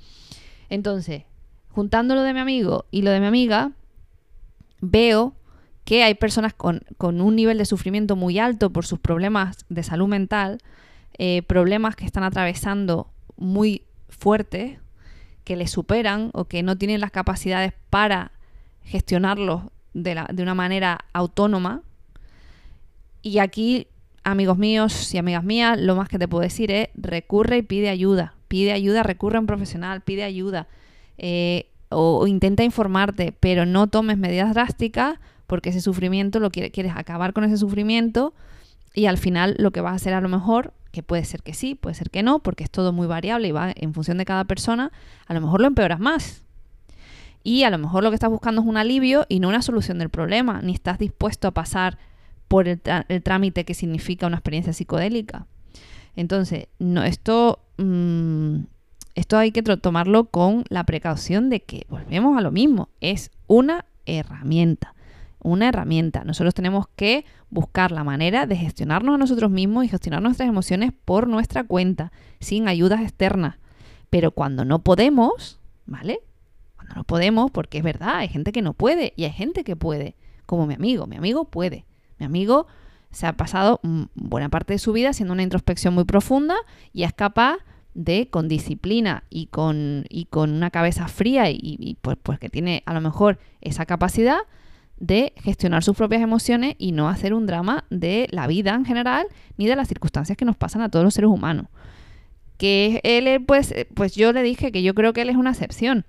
Entonces, 0.70 1.24
juntando 1.70 2.15
lo 2.15 2.22
de 2.22 2.34
mi 2.34 2.39
amigo 2.39 2.86
y 2.91 3.01
lo 3.01 3.12
de 3.12 3.20
mi 3.20 3.25
amiga, 3.25 3.72
veo 4.82 5.36
que 5.84 6.03
hay 6.03 6.13
personas 6.13 6.53
con, 6.53 6.82
con 6.98 7.22
un 7.22 7.36
nivel 7.36 7.58
de 7.58 7.65
sufrimiento 7.65 8.15
muy 8.15 8.39
alto 8.39 8.70
por 8.70 8.86
sus 8.86 9.00
problemas 9.00 9.65
de 9.70 9.84
salud 9.84 10.08
mental, 10.08 10.60
eh, 11.18 11.41
problemas 11.44 11.96
que 11.96 12.06
están 12.06 12.24
atravesando 12.24 13.10
muy 13.36 13.84
fuertes, 14.10 14.80
que 15.43 15.55
les 15.55 15.71
superan 15.71 16.29
o 16.33 16.45
que 16.45 16.63
no 16.63 16.77
tienen 16.77 17.01
las 17.01 17.12
capacidades 17.12 17.74
para 17.89 18.31
gestionarlos 18.83 19.63
de, 19.93 20.15
la, 20.15 20.27
de 20.31 20.43
una 20.43 20.55
manera 20.55 21.05
autónoma. 21.13 21.81
Y 23.21 23.39
aquí, 23.39 23.88
amigos 24.24 24.57
míos 24.57 25.13
y 25.13 25.17
amigas 25.17 25.43
mías, 25.43 25.79
lo 25.79 25.95
más 25.95 26.10
que 26.10 26.19
te 26.19 26.27
puedo 26.27 26.43
decir 26.43 26.71
es 26.71 26.89
recurre 26.95 27.57
y 27.57 27.62
pide 27.62 27.89
ayuda. 27.89 28.36
Pide 28.48 28.74
ayuda, 28.74 29.03
recurre 29.03 29.38
a 29.38 29.41
un 29.41 29.48
profesional, 29.48 30.01
pide 30.01 30.24
ayuda. 30.24 30.67
Eh, 31.17 31.67
o, 31.89 32.25
intenta 32.27 32.63
informarte, 32.63 33.33
pero 33.39 33.65
no 33.65 33.88
tomes 33.88 34.17
medidas 34.17 34.53
drásticas 34.53 35.19
porque 35.48 35.69
ese 35.69 35.81
sufrimiento 35.81 36.39
lo 36.39 36.50
quieres 36.50 36.93
acabar 36.95 37.33
con 37.33 37.43
ese 37.43 37.57
sufrimiento 37.57 38.33
y 38.93 39.05
al 39.05 39.17
final 39.17 39.55
lo 39.57 39.71
que 39.71 39.81
vas 39.81 39.93
a 39.93 39.95
hacer 39.95 40.13
a 40.13 40.21
lo 40.21 40.29
mejor, 40.29 40.74
que 40.91 41.03
puede 41.03 41.24
ser 41.24 41.41
que 41.41 41.53
sí, 41.53 41.75
puede 41.75 41.95
ser 41.95 42.10
que 42.10 42.24
no, 42.24 42.39
porque 42.39 42.63
es 42.63 42.69
todo 42.69 42.91
muy 42.91 43.07
variable 43.07 43.48
y 43.48 43.51
va 43.51 43.71
en 43.75 43.93
función 43.93 44.17
de 44.17 44.25
cada 44.25 44.43
persona, 44.43 44.91
a 45.27 45.33
lo 45.33 45.41
mejor 45.41 45.62
lo 45.62 45.67
empeoras 45.67 46.00
más. 46.00 46.43
Y 47.43 47.63
a 47.63 47.69
lo 47.69 47.77
mejor 47.77 48.03
lo 48.03 48.12
que 48.12 48.15
estás 48.15 48.29
buscando 48.29 48.62
es 48.62 48.67
un 48.67 48.77
alivio 48.77 49.25
y 49.27 49.39
no 49.39 49.48
una 49.48 49.62
solución 49.62 49.98
del 49.98 50.10
problema, 50.10 50.62
ni 50.62 50.74
estás 50.74 51.00
dispuesto 51.00 51.48
a 51.48 51.51
pasar 51.51 51.98
por 52.48 52.67
el, 52.67 52.81
trámite 53.24 53.63
que 53.63 53.74
significa 53.74 54.27
una 54.27 54.36
experiencia 54.36 54.74
psicodélica. 54.74 55.48
Entonces, 56.15 56.67
no, 56.77 57.03
esto, 57.03 57.60
mm, 57.77 58.57
esto 59.15 59.38
hay 59.38 59.53
que 59.53 59.63
tomarlo 59.63 60.25
con 60.25 60.65
la 60.67 60.83
precaución 60.83 61.50
de 61.50 61.62
que 61.62 61.86
volvemos 61.89 62.38
a 62.38 62.41
lo 62.41 62.51
mismo, 62.51 62.89
es 63.00 63.31
una 63.48 63.86
herramienta 64.05 64.93
una 65.43 65.69
herramienta. 65.69 66.24
Nosotros 66.24 66.53
tenemos 66.53 66.88
que 66.95 67.25
buscar 67.50 67.91
la 67.91 68.03
manera 68.03 68.45
de 68.45 68.55
gestionarnos 68.55 69.15
a 69.15 69.17
nosotros 69.17 69.51
mismos 69.51 69.86
y 69.86 69.89
gestionar 69.89 70.21
nuestras 70.21 70.48
emociones 70.48 70.91
por 71.05 71.27
nuestra 71.27 71.63
cuenta, 71.63 72.12
sin 72.39 72.67
ayudas 72.67 73.01
externas. 73.01 73.57
Pero 74.10 74.31
cuando 74.31 74.65
no 74.65 74.79
podemos, 74.79 75.60
¿vale? 75.86 76.19
Cuando 76.75 76.95
no 76.95 77.03
podemos, 77.03 77.51
porque 77.51 77.79
es 77.79 77.83
verdad, 77.83 78.17
hay 78.17 78.27
gente 78.27 78.51
que 78.51 78.62
no 78.62 78.74
puede 78.74 79.13
y 79.15 79.24
hay 79.24 79.31
gente 79.31 79.63
que 79.63 79.75
puede, 79.75 80.15
como 80.45 80.67
mi 80.67 80.74
amigo. 80.74 81.07
Mi 81.07 81.17
amigo 81.17 81.45
puede. 81.45 81.86
Mi 82.19 82.25
amigo 82.25 82.67
se 83.12 83.27
ha 83.27 83.33
pasado 83.33 83.79
buena 84.15 84.50
parte 84.50 84.74
de 84.74 84.79
su 84.79 84.93
vida 84.93 85.10
haciendo 85.10 85.33
una 85.33 85.43
introspección 85.43 85.93
muy 85.93 86.05
profunda 86.05 86.55
y 86.93 87.03
es 87.03 87.13
capaz 87.13 87.57
de, 87.93 88.29
con 88.29 88.48
disciplina 88.48 89.25
y 89.29 89.48
con, 89.48 90.05
y 90.10 90.25
con 90.25 90.51
una 90.51 90.71
cabeza 90.71 91.07
fría 91.07 91.50
y, 91.50 91.60
y 91.62 91.98
pues, 92.01 92.17
pues 92.21 92.39
que 92.39 92.50
tiene 92.50 92.83
a 92.86 92.93
lo 92.93 93.01
mejor 93.01 93.39
esa 93.60 93.86
capacidad, 93.86 94.39
de 95.01 95.34
gestionar 95.38 95.84
sus 95.84 95.98
propias 95.98 96.22
emociones 96.22 96.75
y 96.77 96.91
no 96.91 97.10
hacer 97.10 97.34
un 97.34 97.48
drama 97.48 97.86
de 97.89 98.27
la 98.29 98.46
vida 98.46 98.75
en 98.75 98.86
general 98.86 99.25
ni 99.58 99.65
de 99.65 99.75
las 99.75 99.88
circunstancias 99.88 100.38
que 100.38 100.46
nos 100.46 100.55
pasan 100.55 100.84
a 100.84 100.89
todos 100.89 101.03
los 101.03 101.15
seres 101.15 101.31
humanos. 101.31 101.65
Que 102.58 103.01
él, 103.03 103.43
pues, 103.43 103.74
pues 103.96 104.13
yo 104.13 104.31
le 104.31 104.43
dije 104.43 104.72
que 104.72 104.84
yo 104.84 104.93
creo 104.93 105.12
que 105.12 105.24
él 105.24 105.31
es 105.31 105.36
una 105.36 105.50
excepción, 105.50 106.05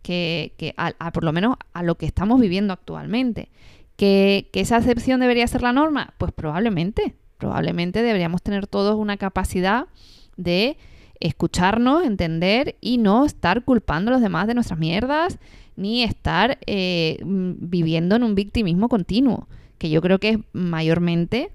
que, 0.00 0.54
que 0.56 0.74
por 1.12 1.24
lo 1.24 1.32
menos 1.34 1.56
a 1.74 1.82
lo 1.82 1.96
que 1.96 2.06
estamos 2.06 2.40
viviendo 2.40 2.72
actualmente. 2.72 3.50
¿Que, 3.96 4.48
¿Que 4.50 4.60
esa 4.60 4.78
excepción 4.78 5.20
debería 5.20 5.46
ser 5.46 5.60
la 5.60 5.74
norma? 5.74 6.14
Pues 6.16 6.32
probablemente, 6.32 7.14
probablemente 7.36 8.02
deberíamos 8.02 8.42
tener 8.42 8.66
todos 8.66 8.96
una 8.96 9.18
capacidad 9.18 9.88
de 10.38 10.78
escucharnos, 11.20 12.02
entender 12.02 12.76
y 12.80 12.96
no 12.96 13.26
estar 13.26 13.62
culpando 13.62 14.10
a 14.10 14.14
los 14.14 14.22
demás 14.22 14.46
de 14.46 14.54
nuestras 14.54 14.78
mierdas 14.78 15.38
ni 15.76 16.02
estar 16.02 16.58
eh, 16.66 17.18
mm, 17.24 17.52
viviendo 17.58 18.16
en 18.16 18.22
un 18.22 18.34
victimismo 18.34 18.88
continuo, 18.88 19.48
que 19.78 19.90
yo 19.90 20.00
creo 20.00 20.18
que 20.18 20.30
es 20.30 20.38
mayormente 20.52 21.50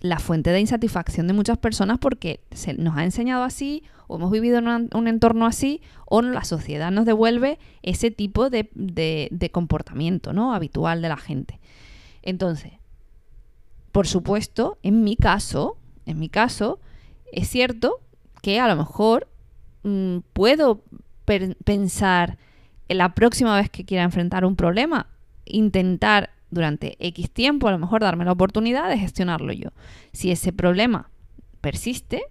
la 0.00 0.18
fuente 0.18 0.50
de 0.50 0.60
insatisfacción 0.60 1.28
de 1.28 1.32
muchas 1.32 1.58
personas 1.58 1.98
porque 1.98 2.40
se 2.50 2.74
nos 2.74 2.96
ha 2.96 3.04
enseñado 3.04 3.44
así 3.44 3.84
o 4.08 4.16
hemos 4.16 4.32
vivido 4.32 4.58
en 4.58 4.88
un, 4.92 5.08
entorno 5.08 5.46
así 5.46 5.80
o 6.06 6.22
la 6.22 6.44
sociedad 6.44 6.90
nos 6.90 7.06
devuelve 7.06 7.58
ese 7.82 8.10
tipo 8.10 8.50
de, 8.50 9.50
comportamiento 9.52 10.32
¿no? 10.32 10.54
habitual 10.54 11.02
de 11.02 11.08
la 11.08 11.16
gente. 11.16 11.60
Entonces, 12.22 12.72
por 13.92 14.08
supuesto, 14.08 14.78
en 14.82 15.04
mi 15.04 15.16
caso, 15.16 15.76
en 16.04 16.18
mi 16.18 16.28
caso, 16.28 16.80
es 17.30 17.48
cierto 17.48 18.00
que 18.42 18.58
a 18.58 18.66
lo 18.66 18.76
mejor 18.76 19.28
mm, 19.84 20.18
puedo 20.32 20.82
pensar 21.64 22.30
en 22.30 22.36
la 22.94 23.14
próxima 23.14 23.56
vez 23.56 23.70
que 23.70 23.84
quiera 23.84 24.04
enfrentar 24.04 24.44
un 24.44 24.56
problema, 24.56 25.06
intentar 25.44 26.30
durante 26.50 26.96
X 27.00 27.30
tiempo, 27.30 27.68
a 27.68 27.72
lo 27.72 27.78
mejor 27.78 28.02
darme 28.02 28.24
la 28.24 28.32
oportunidad 28.32 28.88
de 28.88 28.98
gestionarlo 28.98 29.52
yo. 29.52 29.70
Si 30.12 30.30
ese 30.30 30.52
problema 30.52 31.10
persiste, 31.60 32.22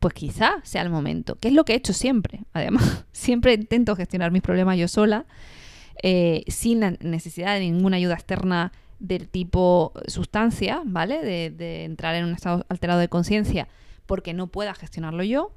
pues 0.00 0.14
quizá 0.14 0.60
sea 0.62 0.82
el 0.82 0.90
momento, 0.90 1.36
que 1.36 1.48
es 1.48 1.54
lo 1.54 1.64
que 1.64 1.74
he 1.74 1.76
hecho 1.76 1.92
siempre. 1.92 2.40
Además, 2.52 3.04
siempre 3.12 3.54
intento 3.54 3.96
gestionar 3.96 4.30
mis 4.30 4.42
problemas 4.42 4.78
yo 4.78 4.88
sola, 4.88 5.26
eh, 6.02 6.44
sin 6.46 6.80
necesidad 7.00 7.54
de 7.54 7.60
ninguna 7.60 7.96
ayuda 7.96 8.14
externa 8.14 8.72
del 9.00 9.28
tipo 9.28 9.92
sustancia, 10.06 10.82
¿vale? 10.84 11.22
de 11.22 11.84
entrar 11.84 12.14
en 12.16 12.24
un 12.24 12.34
estado 12.34 12.66
alterado 12.68 12.98
de 12.98 13.08
conciencia 13.08 13.68
porque 14.08 14.32
no 14.32 14.48
pueda 14.48 14.74
gestionarlo 14.74 15.22
yo, 15.22 15.52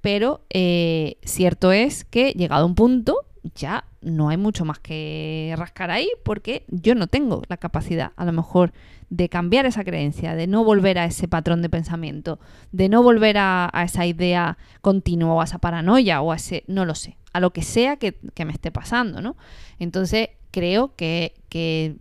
pero 0.00 0.42
eh, 0.50 1.16
cierto 1.24 1.72
es 1.72 2.04
que 2.04 2.32
llegado 2.32 2.66
un 2.66 2.76
punto 2.76 3.16
ya 3.54 3.84
no 4.00 4.28
hay 4.28 4.36
mucho 4.36 4.64
más 4.64 4.78
que 4.78 5.54
rascar 5.56 5.90
ahí 5.90 6.08
porque 6.24 6.64
yo 6.68 6.94
no 6.94 7.06
tengo 7.06 7.42
la 7.48 7.56
capacidad 7.56 8.12
a 8.16 8.24
lo 8.24 8.32
mejor 8.32 8.72
de 9.10 9.28
cambiar 9.28 9.66
esa 9.66 9.84
creencia, 9.84 10.34
de 10.34 10.46
no 10.46 10.64
volver 10.64 10.98
a 10.98 11.04
ese 11.04 11.28
patrón 11.28 11.62
de 11.62 11.70
pensamiento, 11.70 12.38
de 12.72 12.88
no 12.88 13.02
volver 13.02 13.36
a, 13.38 13.70
esa 13.84 14.04
idea 14.04 14.58
continua 14.80 15.32
o 15.34 15.40
a 15.40 15.44
esa 15.44 15.58
paranoia 15.58 16.20
o 16.20 16.32
a 16.32 16.36
ese, 16.36 16.64
no 16.66 16.84
lo 16.84 16.94
sé, 16.94 17.16
a 17.32 17.40
lo 17.40 17.52
que 17.52 17.62
sea 17.62 17.96
que, 17.96 18.14
me 18.44 18.52
esté 18.52 18.70
pasando, 18.70 19.20
¿no? 19.22 19.36
Entonces 19.78 20.28
creo 20.50 20.94
que, 20.94 21.34
que 21.48 21.96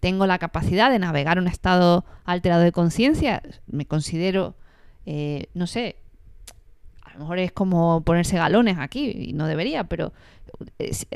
tengo 0.00 0.26
la 0.26 0.38
capacidad 0.38 0.90
de 0.90 0.98
navegar 0.98 1.38
un 1.38 1.48
estado 1.48 2.04
alterado 2.24 2.62
de 2.62 2.72
conciencia, 2.72 3.42
me 3.66 3.84
considero 3.84 4.54
eh, 5.10 5.46
no 5.54 5.66
sé, 5.66 5.96
lo 7.18 7.24
mejor 7.24 7.40
es 7.40 7.50
como 7.50 8.02
ponerse 8.02 8.36
galones 8.36 8.78
aquí, 8.78 9.10
y 9.10 9.32
no 9.32 9.48
debería, 9.48 9.84
pero 9.84 10.12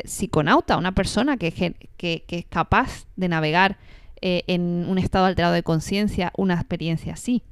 psiconauta, 0.05 0.77
una 0.77 0.93
persona 0.97 1.37
que, 1.37 1.53
que, 1.97 2.25
es 2.29 2.45
capaz 2.47 3.07
de 3.15 3.29
navegar 3.29 3.79
eh, 4.21 4.43
en 4.49 4.87
un 4.89 4.99
estado 4.99 5.27
alterado 5.27 5.55
de 5.55 5.63
conciencia 5.63 6.33
una 6.37 6.55
experiencia 6.55 7.13
así. 7.13 7.45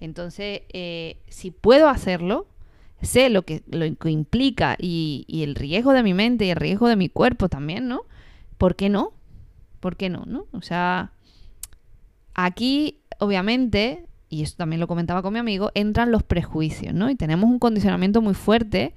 Entonces, 0.00 0.62
eh, 0.72 1.18
si 1.28 1.52
puedo 1.52 1.88
hacerlo, 1.88 2.48
sé 3.00 3.30
lo 3.30 3.42
que, 3.42 3.62
lo 3.70 3.94
que 3.96 4.10
implica 4.10 4.76
y, 4.76 5.24
y, 5.28 5.44
el 5.44 5.54
riesgo 5.54 5.92
de 5.92 6.02
mi 6.02 6.14
mente 6.14 6.46
y 6.46 6.50
el 6.50 6.56
riesgo 6.56 6.88
de 6.88 6.96
mi 6.96 7.08
cuerpo 7.08 7.48
también, 7.48 7.86
¿no? 7.86 8.02
¿Por 8.58 8.74
qué 8.74 8.88
no? 8.88 9.12
¿Por 9.78 9.96
qué 9.96 10.10
no? 10.10 10.24
¿no? 10.26 10.46
O 10.50 10.62
sea, 10.62 11.12
aquí, 12.34 12.98
obviamente, 13.20 14.04
y 14.28 14.42
esto 14.42 14.58
también 14.58 14.80
lo 14.80 14.86
comentaba 14.86 15.22
con 15.22 15.32
mi 15.32 15.38
amigo, 15.38 15.70
entran 15.74 16.10
los 16.10 16.22
prejuicios, 16.22 16.94
¿no? 16.94 17.10
Y 17.10 17.14
tenemos 17.14 17.48
un 17.48 17.58
condicionamiento 17.58 18.20
muy 18.20 18.34
fuerte 18.34 18.94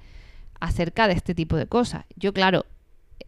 acerca 0.60 1.08
de 1.08 1.14
este 1.14 1.34
tipo 1.34 1.56
de 1.56 1.66
cosas. 1.66 2.04
Yo, 2.16 2.32
claro, 2.32 2.66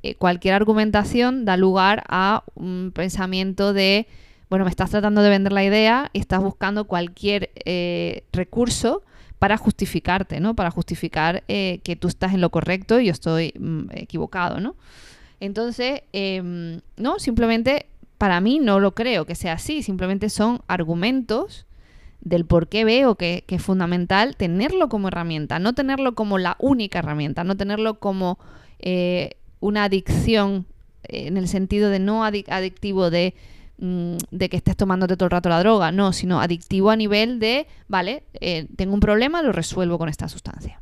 eh, 0.02 0.14
cualquier 0.16 0.54
argumentación 0.54 1.44
da 1.44 1.56
lugar 1.56 2.04
a 2.08 2.44
un 2.54 2.92
pensamiento 2.94 3.72
de, 3.72 4.06
bueno, 4.50 4.64
me 4.64 4.70
estás 4.70 4.90
tratando 4.90 5.22
de 5.22 5.30
vender 5.30 5.52
la 5.52 5.64
idea 5.64 6.10
y 6.12 6.20
estás 6.20 6.42
buscando 6.42 6.84
cualquier 6.84 7.50
eh, 7.64 8.24
recurso 8.32 9.02
para 9.38 9.56
justificarte, 9.56 10.40
¿no? 10.40 10.54
Para 10.54 10.70
justificar 10.70 11.42
eh, 11.48 11.80
que 11.84 11.96
tú 11.96 12.08
estás 12.08 12.34
en 12.34 12.40
lo 12.40 12.50
correcto 12.50 13.00
y 13.00 13.06
yo 13.06 13.12
estoy 13.12 13.52
mm, 13.58 13.90
equivocado, 13.92 14.60
¿no? 14.60 14.76
Entonces, 15.40 16.02
em, 16.12 16.80
no, 16.96 17.18
simplemente 17.18 17.86
para 18.18 18.40
mí 18.40 18.58
no 18.58 18.80
lo 18.80 18.94
creo 18.94 19.26
que 19.26 19.34
sea 19.34 19.54
así, 19.54 19.82
simplemente 19.82 20.30
son 20.30 20.62
argumentos 20.68 21.66
del 22.24 22.46
por 22.46 22.68
qué 22.68 22.84
veo 22.84 23.14
que, 23.14 23.44
es 23.46 23.62
fundamental 23.62 24.34
tenerlo 24.36 24.88
como 24.88 25.08
herramienta, 25.08 25.58
no 25.58 25.74
tenerlo 25.74 26.14
como 26.14 26.38
la 26.38 26.56
única 26.58 26.98
herramienta, 26.98 27.44
no 27.44 27.56
tenerlo 27.56 28.00
como 28.00 28.38
eh, 28.80 29.36
una 29.60 29.84
adicción 29.84 30.66
eh, 31.04 31.26
en 31.28 31.36
el 31.36 31.48
sentido 31.48 31.90
de 31.90 32.00
no 32.00 32.24
adictivo 32.24 33.10
de, 33.10 33.34
mm, 33.78 34.16
de, 34.30 34.48
que 34.48 34.56
estés 34.56 34.76
tomándote 34.76 35.16
todo 35.16 35.26
el 35.26 35.30
rato 35.30 35.48
la 35.48 35.60
droga, 35.60 35.92
no, 35.92 36.12
sino 36.12 36.40
adictivo 36.40 36.90
a 36.90 36.96
nivel 36.96 37.38
de, 37.38 37.66
vale, 37.88 38.24
eh, 38.40 38.66
tengo 38.76 38.94
un 38.94 39.00
problema, 39.00 39.42
lo 39.42 39.52
resuelvo 39.52 39.98
con 39.98 40.08
esta 40.08 40.28
sustancia. 40.28 40.80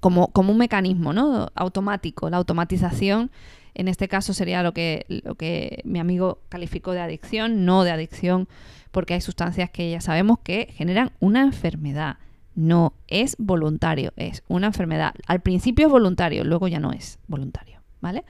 Como, 0.00 0.28
como 0.28 0.52
un 0.52 0.58
mecanismo 0.58 1.12
¿no? 1.12 1.50
automático, 1.54 2.28
la 2.28 2.36
automatización 2.36 3.30
en 3.74 3.88
este 3.88 4.06
caso 4.06 4.32
sería 4.32 4.62
lo 4.62 4.72
que, 4.72 5.04
lo 5.08 5.34
que 5.34 5.82
mi 5.84 5.98
amigo 5.98 6.38
calificó 6.48 6.92
de 6.92 7.00
adicción, 7.00 7.64
no 7.64 7.82
de 7.82 7.90
adicción 7.90 8.48
porque 8.94 9.14
hay 9.14 9.20
sustancias 9.20 9.70
que 9.70 9.90
ya 9.90 10.00
sabemos 10.00 10.38
que 10.38 10.68
generan 10.72 11.10
una 11.18 11.42
enfermedad. 11.42 12.18
No 12.54 12.94
es 13.08 13.34
voluntario, 13.38 14.12
es 14.16 14.44
una 14.46 14.68
enfermedad. 14.68 15.14
Al 15.26 15.40
principio 15.40 15.86
es 15.86 15.92
voluntario, 15.92 16.44
luego 16.44 16.68
ya 16.68 16.78
no 16.78 16.92
es 16.92 17.18
voluntario, 17.26 17.80
¿vale? 18.00 18.24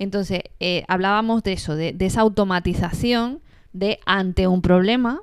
Entonces, 0.00 0.40
eh, 0.58 0.82
hablábamos 0.88 1.44
de 1.44 1.52
eso, 1.52 1.76
de, 1.76 1.94
esa 2.00 2.22
automatización 2.22 3.40
de 3.72 4.00
ante 4.04 4.48
un 4.48 4.62
problema, 4.62 5.22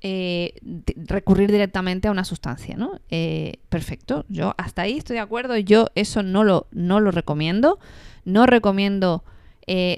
eh, 0.00 0.54
recurrir 0.96 1.52
directamente 1.52 2.08
a 2.08 2.10
una 2.10 2.24
sustancia, 2.24 2.78
¿no? 2.78 3.00
Eh, 3.10 3.58
perfecto, 3.68 4.24
yo 4.30 4.54
hasta 4.56 4.82
ahí 4.82 4.96
estoy 4.96 5.16
de 5.16 5.20
acuerdo, 5.20 5.58
yo 5.58 5.88
eso 5.94 6.22
no 6.22 6.42
lo, 6.42 6.68
no 6.70 7.00
lo 7.00 7.10
recomiendo, 7.10 7.78
no 8.24 8.46
recomiendo 8.46 9.24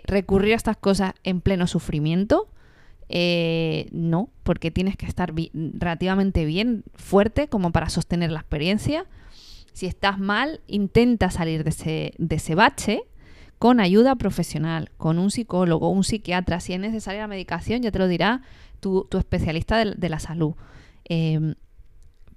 recurrir 0.04 0.52
a 0.52 0.56
estas 0.56 0.76
cosas 0.76 1.14
en 1.24 1.40
pleno 1.40 1.66
sufrimiento, 1.66 2.51
eh, 3.14 3.88
no, 3.92 4.30
porque 4.42 4.70
tienes 4.70 4.96
que 4.96 5.04
estar 5.04 5.34
relativamente 5.52 6.46
bien, 6.46 6.82
fuerte, 6.94 7.46
como 7.46 7.70
para 7.70 7.90
sostener 7.90 8.32
la 8.32 8.40
experiencia. 8.40 9.04
Si 9.74 9.84
estás 9.86 10.18
mal, 10.18 10.62
intenta 10.66 11.30
salir 11.30 11.62
de 11.62 11.70
ese, 11.70 12.14
de 12.16 12.36
ese 12.36 12.54
bache 12.54 13.02
con 13.58 13.80
ayuda 13.80 14.16
profesional, 14.16 14.90
con 14.96 15.18
un 15.18 15.30
psicólogo, 15.30 15.90
un 15.90 16.04
psiquiatra. 16.04 16.58
Si 16.58 16.72
es 16.72 16.80
necesaria 16.80 17.20
la 17.20 17.28
medicación, 17.28 17.82
ya 17.82 17.92
te 17.92 17.98
lo 17.98 18.08
dirá 18.08 18.40
tu, 18.80 19.06
especialista 19.12 19.84
de, 19.84 20.08
la 20.08 20.18
salud. 20.18 20.54
Em, 21.04 21.54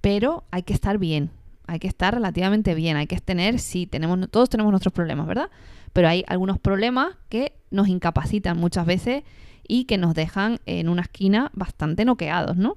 pero 0.02 0.44
hay 0.50 0.62
que 0.62 0.74
estar 0.74 0.98
bien, 0.98 1.30
hay 1.66 1.78
que 1.78 1.88
estar 1.88 2.12
relativamente 2.12 2.74
bien, 2.74 2.98
hay 2.98 3.06
que 3.06 3.18
tener, 3.18 3.60
sí, 3.60 3.86
tenemos, 3.86 4.30
todos 4.30 4.50
tenemos 4.50 4.70
nuestros 4.70 4.92
problemas, 4.92 5.26
¿verdad? 5.26 5.48
Pero 5.94 6.06
hay 6.08 6.22
algunos 6.28 6.58
problemas 6.58 7.16
que 7.30 7.54
nos 7.70 7.88
incapacitan 7.88 8.58
muchas 8.58 8.84
veces 8.84 9.24
y 9.68 9.84
que 9.84 9.98
nos 9.98 10.14
dejan 10.14 10.60
en 10.66 10.88
una 10.88 11.02
esquina 11.02 11.50
bastante 11.54 12.04
noqueados, 12.04 12.56
¿no? 12.56 12.76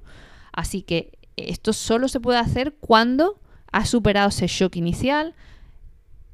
Así 0.52 0.82
que 0.82 1.18
esto 1.36 1.72
solo 1.72 2.08
se 2.08 2.20
puede 2.20 2.38
hacer 2.38 2.74
cuando 2.80 3.38
has 3.72 3.88
superado 3.88 4.28
ese 4.28 4.46
shock 4.46 4.76
inicial, 4.76 5.34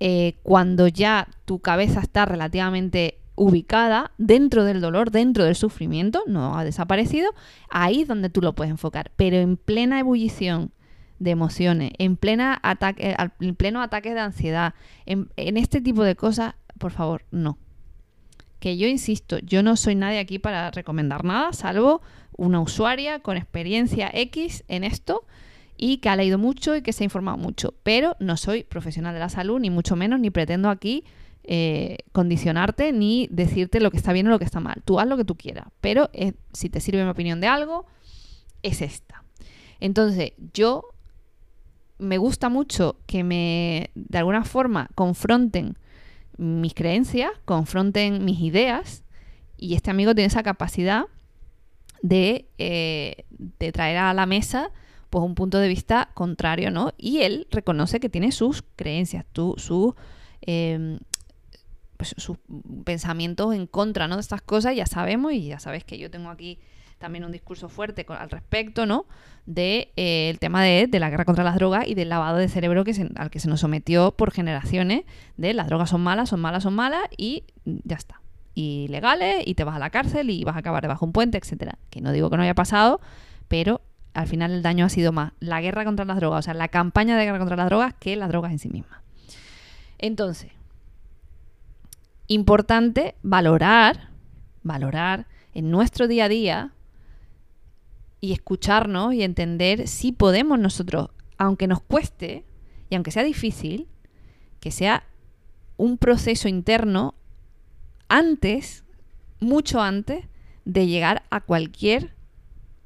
eh, 0.01 0.37
cuando 0.43 0.89
ya 0.89 1.29
tu 1.45 1.59
cabeza 1.59 2.01
está 2.01 2.25
relativamente 2.25 3.19
ubicada 3.35 4.13
dentro 4.17 4.65
del 4.65 4.81
dolor, 4.81 5.11
dentro 5.11 5.45
del 5.45 5.55
sufrimiento, 5.55 6.23
no 6.27 6.59
ha 6.59 6.65
desaparecido, 6.65 7.31
ahí 7.71 8.03
es 8.03 8.09
donde 8.09 8.31
tú 8.31 8.41
lo 8.41 8.55
puedes 8.55 8.71
enfocar. 8.71 9.11
Pero 9.17 9.37
en 9.37 9.57
plena 9.57 10.01
ebullición 10.01 10.73
de 11.19 11.31
emociones, 11.31 11.93
en, 11.99 12.17
plena 12.17 12.59
ataque, 12.63 13.15
en 13.41 13.55
pleno 13.55 13.83
ataque 13.83 14.15
de 14.15 14.21
ansiedad, 14.21 14.75
en 15.05 15.57
este 15.57 15.81
tipo 15.81 16.03
de 16.03 16.17
cosas, 16.17 16.55
por 16.79 16.93
favor, 16.93 17.25
no 17.31 17.59
que 18.67 18.77
yo 18.77 18.89
insisto, 18.89 19.39
yo 19.39 19.63
no 19.63 19.77
soy 19.77 19.95
nadie 19.95 20.19
aquí 20.19 20.41
para 20.41 20.73
recomendar 20.73 21.23
nada, 21.23 21.53
salvo 21.53 22.03
una 22.37 22.59
usuaria 22.59 23.21
con 23.21 23.37
experiencia 23.37 24.11
X 24.13 24.65
en 24.67 24.83
esto 24.83 25.25
y 25.77 25.99
que 25.99 26.09
ha 26.09 26.17
leído 26.17 26.37
mucho 26.37 26.75
y 26.75 26.83
que 26.83 26.93
se 26.93 27.05
ha 27.05 27.07
informado 27.07 27.37
mucho, 27.37 27.75
pero 27.85 28.17
no 28.19 28.37
soy 28.37 28.65
profesional 28.65 29.15
de 29.15 29.21
la 29.21 29.29
salud, 29.29 29.61
ni 29.61 29.71
mucho 29.71 29.95
menos, 29.95 30.19
ni 30.19 30.31
pretendo 30.31 30.69
aquí 30.69 31.05
eh, 31.45 31.99
condicionarte 32.11 32.91
ni 32.91 33.29
decirte 33.31 33.79
lo 33.79 33.93
que 33.93 33.99
está 33.99 34.13
bien 34.13 34.27
o 34.27 34.31
lo 34.31 34.41
que 34.41 34.45
está 34.45 34.59
mal. 34.59 34.83
Tú 34.85 34.99
haz 34.99 35.07
lo 35.07 35.17
que 35.17 35.25
tú 35.25 35.37
quieras, 35.37 35.69
pero 35.81 36.11
eh, 36.13 36.33
si 36.53 36.69
te 36.69 36.81
sirve 36.81 37.05
mi 37.05 37.11
opinión 37.11 37.41
de 37.41 37.47
algo, 37.47 37.87
es 38.65 38.83
esta. 38.83 39.23
Entonces, 39.79 40.33
yo 40.53 40.87
me 41.99 42.19
gusta 42.19 42.49
mucho 42.49 42.97
que 43.07 43.23
me, 43.23 43.91
de 43.95 44.19
alguna 44.19 44.43
forma, 44.43 44.89
confronten 44.97 45.79
mis 46.37 46.75
creencias, 46.75 47.31
confronten 47.45 48.25
mis 48.25 48.41
ideas 48.41 49.05
y 49.57 49.75
este 49.75 49.91
amigo 49.91 50.15
tiene 50.15 50.29
esa 50.29 50.43
capacidad 50.43 51.05
de, 52.03 52.49
eh, 52.59 53.25
de, 53.31 53.73
traer 53.73 53.99
a 53.99 54.15
la 54.15 54.27
mesa 54.27 54.71
pues 55.11 55.25
un 55.25 55.35
punto 55.35 55.59
de 55.59 55.69
vista 55.69 56.11
contrario, 56.15 56.71
¿no? 56.71 56.93
Y 56.99 57.23
él 57.23 57.47
reconoce 57.51 58.01
que 58.01 58.09
tiene 58.09 58.33
sus 58.33 58.63
creencias, 58.77 59.25
su, 59.57 59.95
em, 60.43 60.99
pues, 61.97 62.15
sus 62.19 62.39
pensamientos 62.85 63.55
en 63.55 63.67
contra, 63.67 64.09
¿no? 64.09 64.17
De 64.17 64.21
estas 64.21 64.43
cosas 64.43 64.77
ya 64.77 64.87
sabemos 64.87 65.33
y 65.33 65.47
ya 65.47 65.59
sabes 65.59 65.85
que 65.85 65.99
yo 65.99 66.11
tengo 66.11 66.29
aquí 66.29 66.59
también 66.99 67.25
un 67.25 67.33
discurso 67.33 67.69
fuerte 67.69 68.07
al 68.09 68.31
respecto, 68.31 68.87
¿no? 68.87 69.07
De 69.45 69.93
eh, 69.97 70.31
el 70.31 70.39
tema 70.39 70.63
de, 70.63 70.89
la 70.93 71.11
guerra 71.11 71.25
contra 71.25 71.45
las 71.45 71.57
drogas 71.57 71.87
y 71.87 71.95
del 71.95 72.09
lavado 72.09 72.39
de 72.39 72.49
cerebro 72.49 72.85
que 72.85 73.09
al 73.17 73.31
que 73.31 73.39
se 73.39 73.49
nos 73.49 73.61
sometió 73.61 74.13
por 74.13 74.33
generaciones 74.33 75.05
de 75.37 75.55
las 75.55 75.69
drogas 75.69 75.91
son 75.91 76.03
malas, 76.03 76.31
son 76.31 76.41
malas, 76.41 76.63
son 76.63 76.75
malas 76.75 77.03
y 77.17 77.45
ya 77.65 77.97
está. 77.97 78.21
Y 78.55 78.89
legales 78.89 79.43
y 79.47 79.55
te 79.55 79.65
vas 79.65 79.77
a 79.77 79.79
la 79.79 79.91
cárcel 79.91 80.31
y 80.31 80.43
vas 80.45 80.57
a 80.57 80.61
acabar 80.61 80.83
debajo 80.83 81.05
de 81.05 81.09
un 81.09 81.13
puente, 81.13 81.39
etcétera. 81.39 81.79
Que 81.91 82.01
no 82.01 82.13
digo 82.13 82.31
que 82.31 82.37
no 82.37 82.43
haya 82.43 82.55
pasado, 82.55 83.01
pero 83.49 83.83
al 84.15 84.27
final 84.27 84.51
el 84.53 84.63
daño 84.63 84.87
ha 84.87 84.89
sido 84.89 85.13
más 85.13 85.33
la 85.41 85.61
guerra 85.61 85.85
contra 85.85 86.07
las 86.07 86.17
drogas, 86.17 86.39
o 86.39 86.43
sea, 86.43 86.55
la 86.55 86.69
campaña 86.69 87.19
de 87.19 87.25
guerra 87.27 87.39
contra 87.39 87.57
las 87.57 87.67
drogas 87.67 87.95
que 88.01 88.17
las 88.17 88.31
drogas 88.31 88.51
en 88.51 88.59
sí 88.59 88.71
mismas. 88.71 89.01
Entonces, 89.99 90.53
importante 92.27 93.15
valorar, 93.23 94.09
valorar 94.63 95.27
en 95.55 95.71
nuestro 95.71 96.09
día 96.09 96.25
a 96.25 96.29
día 96.29 96.73
y 98.21 98.33
escucharnos 98.33 99.15
y 99.15 99.23
entender 99.23 99.89
si 99.89 100.13
podemos 100.13 100.59
nosotros, 100.59 101.11
aunque 101.39 101.67
nos 101.67 101.83
cueste 101.83 102.45
y 102.89 102.95
aunque 102.95 103.11
sea 103.11 103.23
difícil, 103.23 103.89
que 104.61 104.71
sea 104.71 105.05
un 105.77 105.99
proceso 105.99 106.49
interno 106.49 107.15
antes, 108.09 108.85
mucho 109.41 109.81
antes 109.81 110.27
de 110.65 110.87
llegar 110.87 111.25
a 111.31 111.41
cualquier 111.41 112.15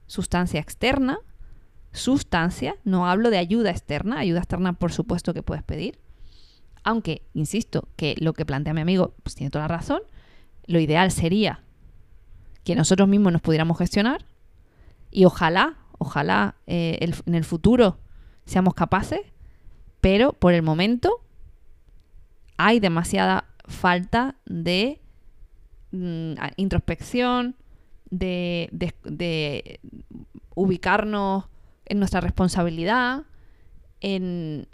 sustancia 0.06 0.60
externa, 0.60 1.18
sustancia, 1.92 2.76
no 2.84 3.08
hablo 3.08 3.30
de 3.30 3.38
ayuda 3.38 3.70
externa, 3.70 4.18
ayuda 4.18 4.40
externa 4.40 4.72
por 4.72 4.92
supuesto 4.92 5.34
que 5.34 5.42
puedes 5.42 5.62
pedir, 5.62 5.98
aunque, 6.82 7.22
insisto, 7.34 7.88
que 7.96 8.14
lo 8.18 8.32
que 8.32 8.46
plantea 8.46 8.74
mi 8.74 8.80
amigo 8.80 9.14
pues 9.22 9.34
tiene 9.34 9.50
toda 9.50 9.64
la 9.64 9.76
razón, 9.76 10.02
lo 10.66 10.80
ideal 10.80 11.10
sería 11.10 11.62
que 12.64 12.74
nosotros 12.74 13.08
mismos 13.08 13.32
nos 13.32 13.42
pudiéramos 13.42 13.78
gestionar, 13.78 14.24
y 15.10 15.24
ojalá, 15.24 15.76
ojalá 15.98 16.56
eh, 16.66 16.98
en 17.26 17.34
el 17.34 17.44
futuro 17.44 17.98
seamos 18.44 18.74
capaces, 18.74 19.20
pero 20.00 20.32
por 20.32 20.54
el 20.54 20.62
momento 20.62 21.20
hay 22.56 22.80
demasiada 22.80 23.46
falta 23.66 24.36
de 24.44 25.00
mm, 25.92 26.34
introspección, 26.56 27.56
de, 28.10 29.80
ubicarnos 30.54 31.44
en 31.86 31.98
nuestra 31.98 32.20
responsabilidad, 32.20 33.22
en, 34.00 34.66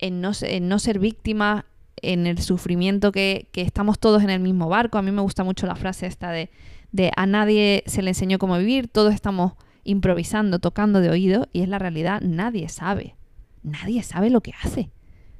no, 0.00 0.32
ser 0.32 0.98
víctimas, 0.98 1.64
en 2.00 2.26
el 2.28 2.38
sufrimiento 2.38 3.10
que, 3.10 3.48
que, 3.50 3.62
estamos 3.62 3.98
todos 3.98 4.22
en 4.22 4.30
el 4.30 4.40
mismo 4.40 4.68
barco. 4.68 4.98
A 4.98 5.02
mí 5.02 5.10
me 5.10 5.22
gusta 5.22 5.42
mucho 5.42 5.66
la 5.66 5.74
frase 5.74 6.06
esta 6.06 6.30
de, 6.30 6.50
de 6.92 7.10
a 7.16 7.26
nadie 7.26 7.82
se 7.86 8.02
le 8.02 8.10
enseñó 8.10 8.38
cómo 8.38 8.56
vivir, 8.56 8.88
todos 8.88 9.12
estamos 9.12 9.54
improvisando, 9.84 10.58
tocando 10.58 11.00
de 11.00 11.10
oído 11.10 11.48
y 11.52 11.62
es 11.62 11.68
la 11.68 11.78
realidad, 11.78 12.20
nadie 12.20 12.68
sabe. 12.68 13.16
Nadie 13.62 14.02
sabe 14.02 14.30
lo 14.30 14.40
que 14.40 14.52
hace. 14.62 14.90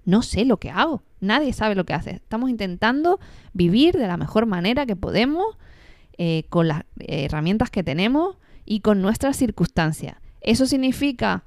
No 0.04 0.22
sé 0.22 0.44
lo 0.44 0.58
que 0.58 0.70
hago. 0.70 1.02
Nadie 1.20 1.52
sabe 1.52 1.74
lo 1.74 1.84
que 1.84 1.94
hace. 1.94 2.10
Estamos 2.12 2.50
intentando 2.50 3.20
vivir 3.52 3.96
de 3.96 4.06
la 4.06 4.16
mejor 4.16 4.46
manera 4.46 4.86
que 4.86 4.96
podemos, 4.96 5.58
eh, 6.16 6.44
con 6.48 6.68
las 6.68 6.84
herramientas 6.98 7.70
que 7.70 7.84
tenemos 7.84 8.36
y 8.64 8.80
con 8.80 9.02
nuestras 9.02 9.36
circunstancias. 9.36 10.16
¿Eso 10.40 10.66
significa 10.66 11.44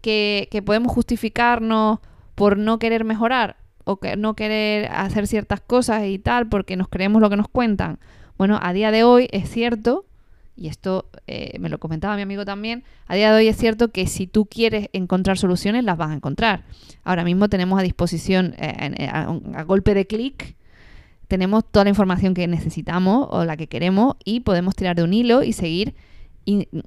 que, 0.00 0.48
que 0.50 0.62
podemos 0.62 0.92
justificarnos 0.92 2.00
por 2.34 2.58
no 2.58 2.78
querer 2.78 3.04
mejorar 3.04 3.56
o 3.84 3.96
que 3.96 4.16
no 4.16 4.34
querer 4.34 4.86
hacer 4.92 5.26
ciertas 5.26 5.60
cosas 5.60 6.04
y 6.06 6.18
tal 6.18 6.48
porque 6.48 6.76
nos 6.76 6.88
creemos 6.88 7.22
lo 7.22 7.30
que 7.30 7.36
nos 7.36 7.48
cuentan? 7.48 7.98
Bueno, 8.38 8.58
a 8.62 8.72
día 8.72 8.90
de 8.90 9.04
hoy 9.04 9.28
es 9.32 9.48
cierto 9.48 10.04
y 10.56 10.68
esto 10.68 11.10
eh, 11.26 11.58
me 11.60 11.68
lo 11.68 11.78
comentaba 11.78 12.16
mi 12.16 12.22
amigo 12.22 12.44
también, 12.44 12.82
a 13.06 13.14
día 13.14 13.30
de 13.30 13.36
hoy 13.38 13.48
es 13.48 13.56
cierto 13.56 13.88
que 13.88 14.06
si 14.06 14.26
tú 14.26 14.46
quieres 14.46 14.88
encontrar 14.92 15.36
soluciones, 15.38 15.84
las 15.84 15.98
vas 15.98 16.10
a 16.10 16.14
encontrar. 16.14 16.64
Ahora 17.04 17.24
mismo 17.24 17.48
tenemos 17.48 17.78
a 17.78 17.82
disposición, 17.82 18.54
eh, 18.58 18.94
eh, 18.98 19.08
a, 19.08 19.62
golpe 19.64 19.94
de 19.94 20.06
clic, 20.06 20.56
tenemos 21.28 21.64
toda 21.70 21.84
la 21.84 21.90
información 21.90 22.34
que 22.34 22.46
necesitamos 22.46 23.28
o 23.30 23.44
la 23.44 23.56
que 23.56 23.66
queremos 23.66 24.16
y 24.24 24.40
podemos 24.40 24.74
tirar 24.74 24.96
de 24.96 25.02
un 25.02 25.12
hilo 25.12 25.42
y 25.42 25.52
seguir 25.52 25.94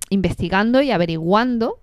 investigando 0.09 0.81
y 0.81 0.91
averiguando 0.91 1.81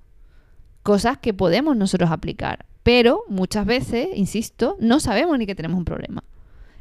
cosas 0.82 1.18
que 1.18 1.34
podemos 1.34 1.76
nosotros 1.76 2.10
aplicar. 2.10 2.64
Pero 2.82 3.24
muchas 3.28 3.66
veces, 3.66 4.08
insisto, 4.14 4.76
no 4.80 4.98
sabemos 5.00 5.38
ni 5.38 5.44
que 5.44 5.54
tenemos 5.54 5.76
un 5.76 5.84
problema. 5.84 6.24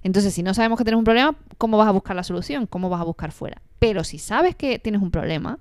Entonces, 0.06 0.36
si 0.36 0.44
no 0.44 0.54
sabemos 0.54 0.78
que 0.78 0.84
tenemos 0.84 1.00
un 1.00 1.06
problema, 1.06 1.36
¿cómo 1.58 1.78
vas 1.80 1.88
a 1.88 1.92
buscar 1.92 2.16
la 2.16 2.24
solución? 2.24 2.68
¿Cómo 2.68 2.90
vas 2.90 3.02
a 3.02 3.06
buscar 3.06 3.32
fuera? 3.32 3.64
Pero 3.80 4.04
si 4.04 4.20
sabes 4.20 4.56
que 4.56 4.78
tienes 4.78 5.02
un 5.02 5.10
problema, 5.10 5.58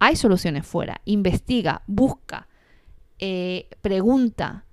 hay 0.00 0.16
soluciones 0.16 0.66
fuera. 0.66 1.00
Investiga, 1.04 1.82
busca, 1.86 2.48
eh, 3.20 3.68
pregunta. 3.82 4.64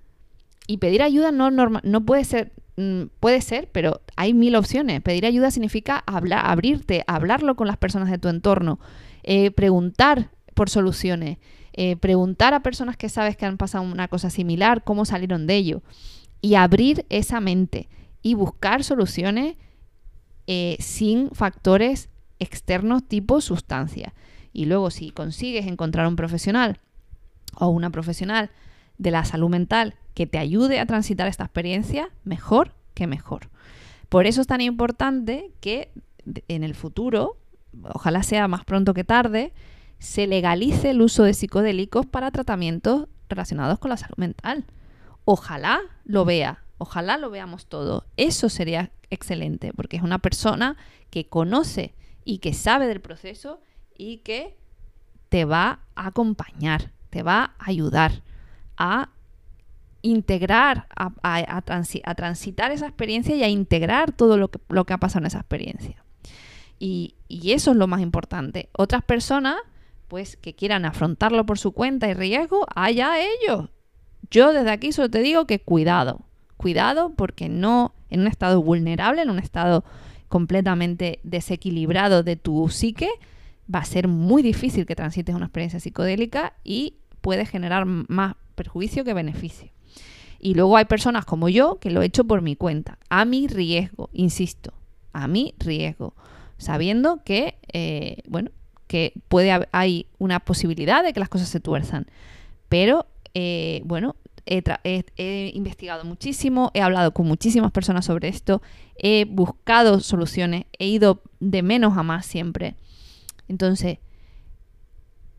Y 0.66 0.78
pedir 0.78 1.02
ayuda 1.02 1.30
no, 1.30 1.52
no 1.52 2.04
puede 2.04 2.24
ser, 2.24 2.50
mm, 2.76 3.02
puede 3.20 3.42
ser, 3.42 3.68
pero 3.70 4.00
hay 4.16 4.34
mil 4.34 4.56
opciones. 4.56 5.00
Pedir 5.02 5.24
ayuda 5.24 5.52
significa 5.52 6.02
hablar, 6.04 6.44
abrirte, 6.44 7.04
hablarlo 7.06 7.54
con 7.54 7.68
las 7.68 7.76
personas 7.76 8.10
de 8.10 8.18
tu 8.18 8.26
entorno, 8.26 8.80
eh, 9.22 9.52
preguntar 9.52 10.30
por 10.54 10.68
soluciones, 10.68 11.38
eh, 11.74 11.94
preguntar 11.94 12.54
a 12.54 12.64
personas 12.64 12.96
que 12.96 13.08
sabes 13.08 13.36
que 13.36 13.46
han 13.46 13.56
pasado 13.56 13.84
una 13.84 14.08
cosa 14.08 14.30
similar, 14.30 14.82
cómo 14.82 15.04
salieron 15.04 15.46
de 15.46 15.54
ello, 15.54 15.82
y 16.40 16.56
abrir 16.56 17.06
esa 17.08 17.38
mente 17.38 17.88
y 18.22 18.34
buscar 18.34 18.84
soluciones 18.84 19.56
sin 20.78 21.30
factores 21.30 22.08
externos 22.38 23.06
tipo 23.06 23.40
sustancia. 23.40 24.14
Y 24.52 24.66
luego 24.66 24.90
si 24.90 25.10
consigues 25.10 25.66
encontrar 25.66 26.06
un 26.06 26.16
profesional 26.16 26.78
o 27.54 27.68
una 27.68 27.90
profesional 27.90 28.50
de 28.98 29.10
la 29.10 29.24
salud 29.24 29.48
mental 29.48 29.94
que 30.14 30.26
te 30.26 30.38
ayude 30.38 30.78
a 30.78 30.86
transitar 30.86 31.26
esta 31.26 31.44
experiencia, 31.44 32.10
mejor 32.24 32.74
que 32.94 33.06
mejor. 33.06 33.48
Por 34.08 34.26
eso 34.26 34.42
es 34.42 34.46
tan 34.46 34.60
importante 34.60 35.52
que 35.60 35.90
en 36.48 36.64
el 36.64 36.74
futuro, 36.74 37.38
ojalá 37.94 38.22
sea 38.22 38.46
más 38.46 38.64
pronto 38.64 38.92
que 38.92 39.04
tarde, 39.04 39.54
se 39.98 40.26
legalice 40.26 40.90
el 40.90 41.00
uso 41.00 41.22
de 41.22 41.32
psicodélicos 41.32 42.04
para 42.04 42.30
tratamientos 42.30 43.08
relacionados 43.28 43.78
con 43.78 43.88
la 43.88 43.96
salud 43.96 44.18
mental. 44.18 44.66
Ojalá 45.24 45.80
lo 46.04 46.24
vea, 46.26 46.61
ojalá 46.82 47.16
lo 47.16 47.30
veamos 47.30 47.66
todo. 47.66 48.06
Eso 48.16 48.48
sería 48.48 48.90
excelente, 49.10 49.72
porque 49.72 49.96
es 49.96 50.02
una 50.02 50.18
persona 50.18 50.76
que 51.10 51.28
conoce 51.28 51.94
y 52.24 52.38
que 52.38 52.52
sabe 52.52 52.86
del 52.86 53.00
proceso 53.00 53.60
y 53.96 54.18
que 54.18 54.56
te 55.28 55.44
va 55.44 55.80
a 55.94 56.08
acompañar, 56.08 56.92
te 57.10 57.22
va 57.22 57.54
a 57.58 57.70
ayudar 57.70 58.22
a 58.76 59.10
integrar, 60.02 60.88
a, 60.96 62.14
transitar 62.14 62.72
esa 62.72 62.86
experiencia 62.86 63.36
y 63.36 63.44
a 63.44 63.48
integrar 63.48 64.12
todo 64.12 64.36
lo 64.36 64.50
que, 64.50 64.92
ha 64.92 64.98
pasado 64.98 65.20
en 65.20 65.26
esa 65.26 65.38
experiencia. 65.38 66.04
Y, 66.80 67.14
y, 67.28 67.52
eso 67.52 67.70
es 67.70 67.76
lo 67.76 67.86
más 67.86 68.00
importante. 68.00 68.68
Otras 68.72 69.04
personas, 69.04 69.56
pues, 70.08 70.36
que 70.36 70.54
quieran 70.54 70.84
afrontarlo 70.84 71.46
por 71.46 71.58
su 71.58 71.70
cuenta 71.70 72.08
y 72.08 72.14
riesgo, 72.14 72.66
allá 72.74 73.12
ellos. 73.20 73.70
Yo 74.30 74.52
desde 74.52 74.70
aquí 74.70 74.90
solo 74.90 75.10
te 75.10 75.20
digo 75.20 75.46
que 75.46 75.60
cuidado, 75.60 76.24
cuidado 76.62 77.12
porque 77.16 77.48
no 77.48 77.92
en 78.08 78.20
un 78.20 78.28
estado 78.28 78.62
vulnerable, 78.62 79.22
en 79.22 79.30
un 79.30 79.40
estado 79.40 79.84
completamente 80.28 81.18
desequilibrado 81.24 82.22
de 82.22 82.36
tu 82.36 82.68
psique, 82.68 83.10
va 83.72 83.80
a 83.80 83.84
ser 83.84 84.06
muy 84.08 84.42
difícil 84.42 84.86
que 84.86 84.94
transites 84.94 85.34
una 85.34 85.46
experiencia 85.46 85.80
psicodélica 85.80 86.54
y 86.64 86.94
puede 87.20 87.44
generar 87.46 87.84
más 87.84 88.36
perjuicio 88.54 89.04
que 89.04 89.12
beneficio. 89.12 89.70
Y 90.38 90.54
luego 90.54 90.76
hay 90.76 90.84
personas 90.86 91.24
como 91.24 91.48
yo 91.48 91.78
que 91.80 91.90
lo 91.90 92.00
he 92.02 92.06
hecho 92.06 92.24
por 92.24 92.42
mi 92.42 92.56
cuenta, 92.56 92.98
a 93.10 93.24
mi 93.24 93.46
riesgo, 93.46 94.08
insisto, 94.12 94.72
a 95.12 95.28
mi 95.28 95.54
riesgo, 95.58 96.14
sabiendo 96.58 97.22
que, 97.24 97.56
eh, 97.72 98.22
bueno, 98.28 98.50
que 98.86 99.12
puede 99.28 99.68
hay 99.72 100.06
una 100.18 100.40
posibilidad 100.40 101.02
de 101.02 101.12
que 101.12 101.20
las 101.20 101.28
cosas 101.28 101.48
se 101.48 101.60
tuerzan. 101.60 102.06
Pero, 102.68 103.06
eh, 103.34 103.82
bueno, 103.84 104.16
he, 104.46 105.52
investigado 105.54 106.04
muchísimo, 106.04 106.70
he 106.74 106.82
hablado 106.82 107.12
con 107.12 107.26
muchísimas 107.26 107.72
personas 107.72 108.06
sobre 108.06 108.28
esto, 108.28 108.62
he 108.96 109.24
buscado 109.24 110.00
soluciones, 110.00 110.64
he 110.78 110.86
ido 110.86 111.22
de 111.40 111.62
menos 111.62 111.96
a 111.96 112.02
más 112.02 112.26
siempre. 112.26 112.74
Entonces, 113.48 113.98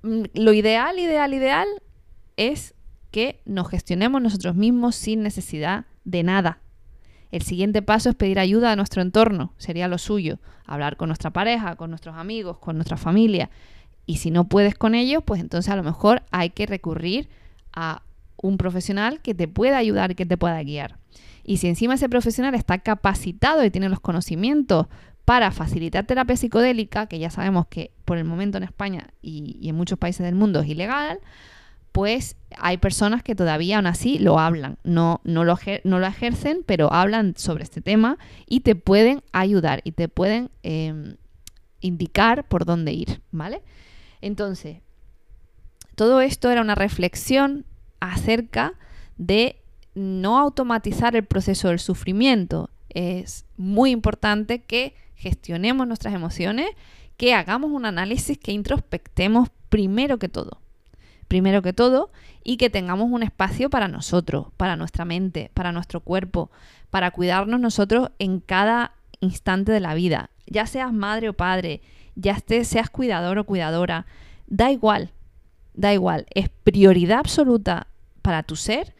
mm, 0.03 0.23
lo 0.33 0.53
ideal, 0.53 0.99
ideal, 0.99 1.33
ideal 1.33 1.67
es 2.37 2.73
que 3.11 3.41
nos 3.45 3.69
gestionemos 3.69 4.21
nosotros 4.21 4.55
mismos 4.55 4.95
sin 4.95 5.21
necesidad 5.23 5.85
de 6.03 6.23
nada. 6.23 6.59
El 7.31 7.41
siguiente 7.41 7.81
paso 7.81 8.09
es 8.09 8.15
pedir 8.15 8.39
ayuda 8.39 8.71
a 8.71 8.75
nuestro 8.75 9.01
entorno, 9.01 9.53
sería 9.57 9.87
lo 9.87 9.97
suyo, 9.97 10.39
hablar 10.65 10.97
con 10.97 11.09
nuestra 11.09 11.31
pareja, 11.31 11.75
con 11.75 11.89
nuestros 11.89 12.15
amigos, 12.15 12.59
con 12.59 12.75
nuestra 12.75 12.97
familia. 12.97 13.49
Y 14.05 14.17
si 14.17 14.31
no 14.31 14.47
puedes 14.47 14.75
con 14.75 14.95
ellos, 14.95 15.23
pues 15.25 15.41
entonces 15.41 15.71
a 15.71 15.75
lo 15.75 15.83
mejor 15.83 16.23
hay 16.31 16.51
que 16.51 16.65
recurrir 16.65 17.29
a 17.73 18.03
un 18.43 18.57
profesional 18.57 19.21
que 19.21 19.33
te 19.33 19.47
pueda 19.47 19.77
ayudar 19.77 20.15
que 20.15 20.27
te 20.27 20.37
pueda 20.37 20.61
guiar. 20.61 20.99
Y 21.43 21.57
si 21.57 21.67
encima 21.67 21.95
ese 21.95 22.09
profesional 22.09 22.53
está 22.53 22.77
capacitado 22.77 23.63
y 23.63 23.71
tiene 23.71 23.89
los 23.89 23.99
conocimientos 23.99 24.87
para 25.25 25.51
facilitar 25.51 26.05
terapia 26.05 26.35
psicodélica, 26.35 27.07
que 27.07 27.19
ya 27.19 27.29
sabemos 27.29 27.67
que 27.67 27.91
por 28.05 28.17
el 28.17 28.25
momento 28.25 28.57
en 28.57 28.63
España 28.63 29.07
y, 29.21 29.67
en 29.67 29.75
muchos 29.75 29.97
países 29.97 30.25
del 30.25 30.35
mundo 30.35 30.59
es 30.59 30.67
ilegal, 30.67 31.19
pues 31.93 32.35
hay 32.57 32.77
personas 32.77 33.23
que 33.23 33.35
todavía 33.35 33.77
aún 33.77 33.87
así 33.87 34.19
lo 34.19 34.39
hablan, 34.39 34.77
no, 34.83 35.21
no, 35.23 35.43
lo, 35.43 35.57
no 35.83 35.99
lo 35.99 36.07
ejercen, 36.07 36.63
pero 36.65 36.91
hablan 36.91 37.35
sobre 37.37 37.63
este 37.63 37.81
tema 37.81 38.17
y 38.47 38.61
te 38.61 38.75
pueden 38.75 39.21
ayudar 39.31 39.81
y 39.83 39.93
te 39.93 40.09
pueden 40.09 40.49
em, 40.63 41.15
indicar 41.79 42.47
por 42.47 42.65
dónde 42.65 42.93
ir, 42.93 43.21
¿vale? 43.31 43.61
Entonces, 44.21 44.77
todo 45.95 46.21
esto 46.21 46.49
era 46.49 46.61
una 46.61 46.75
reflexión 46.75 47.65
acerca 48.03 48.73
de 49.17 49.61
no 49.95 50.37
automatizar 50.37 51.15
el 51.15 51.23
proceso 51.23 51.69
del 51.69 51.79
sufrimiento. 51.79 52.69
Es 52.89 53.45
muy 53.55 53.91
importante 53.91 54.61
que 54.61 54.95
gestionemos 55.15 55.87
nuestras 55.87 56.13
emociones, 56.13 56.67
que 57.15 57.33
hagamos 57.33 57.71
un 57.71 57.85
análisis, 57.85 58.37
que 58.37 58.51
introspectemos 58.51 59.49
primero 59.69 60.19
que 60.19 60.27
todo. 60.27 60.59
Primero 61.29 61.61
que 61.61 61.71
todo, 61.71 62.11
y 62.43 62.57
que 62.57 62.69
tengamos 62.69 63.09
un 63.09 63.23
espacio 63.23 63.69
para 63.69 63.87
nosotros, 63.87 64.47
para 64.57 64.75
nuestra 64.75 65.05
mente, 65.05 65.49
para 65.53 65.71
nuestro 65.71 66.01
cuerpo, 66.01 66.51
para 66.89 67.11
cuidarnos 67.11 67.59
nosotros 67.59 68.11
en 68.19 68.41
cada 68.41 68.93
instante 69.21 69.71
de 69.71 69.79
la 69.79 69.93
vida. 69.93 70.29
Ya 70.45 70.65
seas 70.65 70.91
madre 70.91 71.29
o 71.29 71.33
padre, 71.33 71.81
ya 72.15 72.37
seas 72.39 72.89
cuidador 72.89 73.39
o 73.39 73.45
cuidadora, 73.45 74.05
da 74.47 74.71
igual, 74.71 75.11
da 75.73 75.93
igual. 75.93 76.25
Es 76.35 76.49
prioridad 76.49 77.19
absoluta 77.19 77.87
para 78.23 78.41
tu 78.41 78.55
ser 78.55 78.95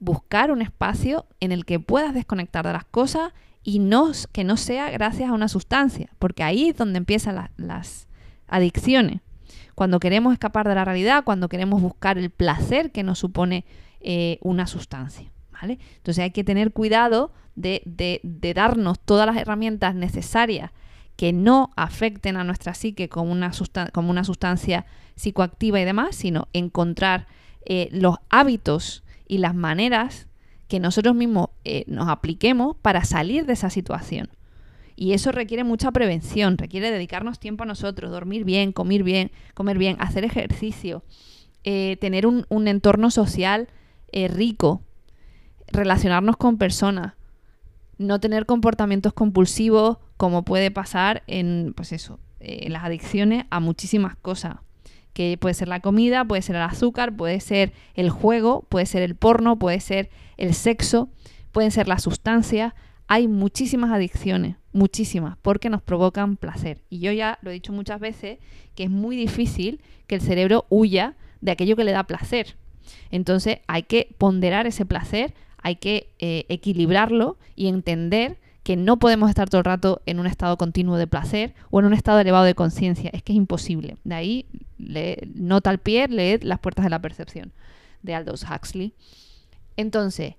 buscar 0.00 0.50
un 0.50 0.62
espacio 0.62 1.26
en 1.40 1.52
el 1.52 1.66
que 1.66 1.80
puedas 1.80 2.14
desconectar 2.14 2.66
de 2.66 2.72
las 2.72 2.84
cosas 2.84 3.32
y 3.62 3.80
no, 3.80 4.12
que 4.32 4.44
no 4.44 4.56
sea 4.56 4.90
gracias 4.90 5.28
a 5.28 5.34
una 5.34 5.48
sustancia, 5.48 6.08
porque 6.18 6.42
ahí 6.42 6.70
es 6.70 6.76
donde 6.76 6.96
empiezan 6.96 7.50
las 7.56 8.08
adicciones. 8.46 9.20
Cuando 9.74 10.00
queremos 10.00 10.32
escapar 10.32 10.66
de 10.66 10.74
la 10.74 10.84
realidad, 10.84 11.24
cuando 11.24 11.48
queremos 11.48 11.82
buscar 11.82 12.16
el 12.16 12.30
placer 12.30 12.92
que 12.92 13.02
nos 13.02 13.18
supone 13.18 13.64
eh, 14.00 14.38
una 14.40 14.66
sustancia. 14.66 15.30
¿vale? 15.50 15.78
Entonces 15.96 16.22
hay 16.22 16.30
que 16.30 16.44
tener 16.44 16.72
cuidado 16.72 17.32
de, 17.56 17.82
de, 17.84 18.54
darnos 18.54 19.00
todas 19.00 19.26
las 19.26 19.36
herramientas 19.36 19.94
necesarias 19.94 20.70
que 21.16 21.32
no 21.32 21.72
afecten 21.76 22.36
a 22.36 22.44
nuestra 22.44 22.74
psique 22.74 23.08
como 23.08 23.32
una, 23.32 23.50
como 23.92 24.10
una 24.10 24.22
sustancia 24.22 24.86
psicoactiva 25.16 25.80
y 25.80 25.84
demás, 25.84 26.14
sino 26.14 26.46
encontrar 26.52 27.26
eh, 27.70 27.90
los 27.92 28.16
hábitos 28.30 29.04
y 29.26 29.38
las 29.38 29.54
maneras 29.54 30.26
que 30.68 30.80
nosotros 30.80 31.14
mismos 31.14 31.50
eh, 31.64 31.84
nos 31.86 32.08
apliquemos 32.08 32.76
para 32.80 33.04
salir 33.04 33.44
de 33.44 33.52
esa 33.52 33.68
situación. 33.68 34.30
Y 34.96 35.12
eso 35.12 35.32
requiere 35.32 35.64
mucha 35.64 35.92
prevención, 35.92 36.56
requiere 36.56 36.90
dedicarnos 36.90 37.38
tiempo 37.38 37.64
a 37.64 37.66
nosotros, 37.66 38.10
dormir 38.10 38.44
bien, 38.44 38.72
comer 38.72 39.02
bien, 39.02 39.30
comer 39.52 39.76
bien, 39.76 39.98
hacer 40.00 40.24
ejercicio, 40.24 41.04
eh, 41.62 41.98
tener 42.00 42.26
un, 42.26 42.46
entorno 42.68 43.10
social 43.10 43.68
rico, 44.30 44.80
relacionarnos 45.66 46.38
con 46.38 46.56
personas, 46.56 47.16
no 47.98 48.18
tener 48.18 48.46
comportamientos 48.46 49.12
compulsivos 49.12 49.98
como 50.16 50.42
puede 50.42 50.70
pasar 50.70 51.22
en, 51.26 51.74
pues 51.76 51.92
eso, 51.92 52.18
en 52.40 52.72
las 52.72 52.84
adicciones 52.84 53.44
a 53.50 53.60
muchísimas 53.60 54.16
cosas 54.16 54.56
que 55.18 55.36
puede 55.36 55.52
ser 55.52 55.66
la 55.66 55.80
comida, 55.80 56.24
puede 56.24 56.42
ser 56.42 56.54
el 56.54 56.62
azúcar, 56.62 57.16
puede 57.16 57.40
ser 57.40 57.72
el 57.94 58.08
juego, 58.08 58.64
puede 58.68 58.86
ser 58.86 59.02
el 59.02 59.16
porno, 59.16 59.58
puede 59.58 59.80
ser 59.80 60.10
el 60.36 60.54
sexo, 60.54 61.08
pueden 61.50 61.72
ser 61.72 61.88
las 61.88 62.04
sustancias. 62.04 62.72
Hay 63.08 63.26
muchísimas 63.26 63.90
adicciones, 63.90 64.54
muchísimas, 64.72 65.36
porque 65.42 65.70
nos 65.70 65.82
provocan 65.82 66.36
placer. 66.36 66.84
Y 66.88 67.00
yo 67.00 67.10
ya 67.10 67.40
lo 67.42 67.50
he 67.50 67.54
dicho 67.54 67.72
muchas 67.72 67.98
veces, 67.98 68.38
que 68.76 68.84
es 68.84 68.90
muy 68.90 69.16
difícil 69.16 69.80
que 70.06 70.14
el 70.14 70.20
cerebro 70.20 70.66
huya 70.68 71.16
de 71.40 71.50
aquello 71.50 71.74
que 71.74 71.82
le 71.82 71.90
da 71.90 72.04
placer. 72.04 72.54
Entonces 73.10 73.58
hay 73.66 73.82
que 73.82 74.14
ponderar 74.18 74.68
ese 74.68 74.86
placer, 74.86 75.34
hay 75.60 75.74
que 75.74 76.10
eh, 76.20 76.44
equilibrarlo 76.48 77.38
y 77.56 77.66
entender 77.66 78.38
que 78.68 78.76
no 78.76 78.98
podemos 78.98 79.30
estar 79.30 79.48
todo 79.48 79.60
el 79.60 79.64
rato 79.64 80.02
en 80.04 80.20
un 80.20 80.26
estado 80.26 80.58
continuo 80.58 80.98
de 80.98 81.06
placer 81.06 81.54
o 81.70 81.80
en 81.80 81.86
un 81.86 81.94
estado 81.94 82.20
elevado 82.20 82.44
de 82.44 82.54
conciencia. 82.54 83.08
Es 83.14 83.22
que 83.22 83.32
es 83.32 83.36
imposible. 83.38 83.96
De 84.04 84.14
ahí 84.14 84.46
nota 85.34 85.70
al 85.70 85.78
pie, 85.78 86.06
leed 86.06 86.42
Las 86.42 86.58
puertas 86.58 86.84
de 86.84 86.90
la 86.90 87.00
percepción 87.00 87.54
de 88.02 88.14
Aldous 88.14 88.44
Huxley. 88.44 88.92
Entonces, 89.78 90.34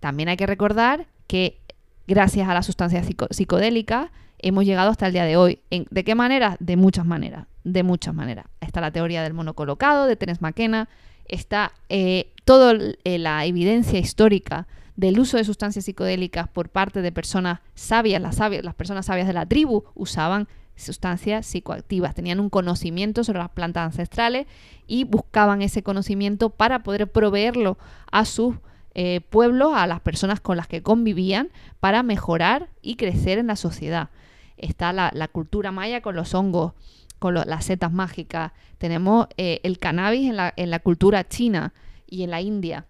también 0.00 0.30
hay 0.30 0.38
que 0.38 0.46
recordar 0.46 1.08
que 1.26 1.60
gracias 2.06 2.48
a 2.48 2.54
la 2.54 2.62
sustancia 2.62 3.04
psicodélica 3.28 4.12
hemos 4.38 4.64
llegado 4.64 4.88
hasta 4.90 5.06
el 5.08 5.12
día 5.12 5.26
de 5.26 5.36
hoy. 5.36 5.58
¿De 5.68 6.04
qué 6.04 6.14
manera? 6.14 6.56
De 6.60 6.78
muchas 6.78 7.04
maneras. 7.04 7.48
De 7.64 7.82
muchas 7.82 8.14
maneras. 8.14 8.46
Está 8.62 8.80
la 8.80 8.92
teoría 8.92 9.22
del 9.22 9.34
mono 9.34 9.52
colocado 9.52 10.06
de 10.06 10.16
Terence 10.16 10.40
McKenna, 10.40 10.88
está 11.28 11.72
eh, 11.90 12.32
toda 12.46 12.72
eh, 13.04 13.18
la 13.18 13.44
evidencia 13.44 13.98
histórica 13.98 14.66
del 14.96 15.18
uso 15.18 15.36
de 15.36 15.44
sustancias 15.44 15.84
psicodélicas 15.84 16.48
por 16.48 16.68
parte 16.68 17.02
de 17.02 17.12
personas 17.12 17.60
sabias, 17.74 18.22
las, 18.22 18.36
sabias, 18.36 18.64
las 18.64 18.74
personas 18.74 19.06
sabias 19.06 19.26
de 19.26 19.32
la 19.32 19.46
tribu 19.46 19.84
usaban 19.94 20.48
sustancias 20.76 21.46
psicoactivas, 21.46 22.14
tenían 22.14 22.40
un 22.40 22.50
conocimiento 22.50 23.24
sobre 23.24 23.38
las 23.38 23.50
plantas 23.50 23.86
ancestrales 23.86 24.46
y 24.86 25.04
buscaban 25.04 25.62
ese 25.62 25.82
conocimiento 25.82 26.50
para 26.50 26.82
poder 26.82 27.10
proveerlo 27.10 27.78
a 28.10 28.24
sus 28.24 28.56
eh, 28.94 29.20
pueblos, 29.30 29.72
a 29.74 29.86
las 29.86 30.00
personas 30.00 30.40
con 30.40 30.56
las 30.56 30.68
que 30.68 30.82
convivían, 30.82 31.50
para 31.80 32.02
mejorar 32.02 32.68
y 32.82 32.96
crecer 32.96 33.38
en 33.38 33.48
la 33.48 33.56
sociedad. 33.56 34.10
Está 34.56 34.92
la, 34.92 35.28
cultura 35.28 35.72
maya 35.72 36.00
con 36.00 36.14
los 36.14 36.34
hongos, 36.34 36.74
con 37.18 37.34
las 37.34 37.64
setas 37.64 37.92
mágicas, 37.92 38.52
tenemos 38.78 39.26
eh, 39.36 39.60
el 39.62 39.78
cannabis 39.78 40.28
en 40.28 40.36
la, 40.36 40.52
en 40.56 40.70
la 40.70 40.78
cultura 40.78 41.26
china 41.26 41.72
y 42.06 42.22
en 42.22 42.30
la 42.30 42.40
India. 42.40 42.86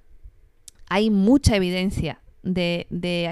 Hay 0.94 1.10
mucha 1.10 1.56
evidencia 1.56 2.20
de, 2.44 2.86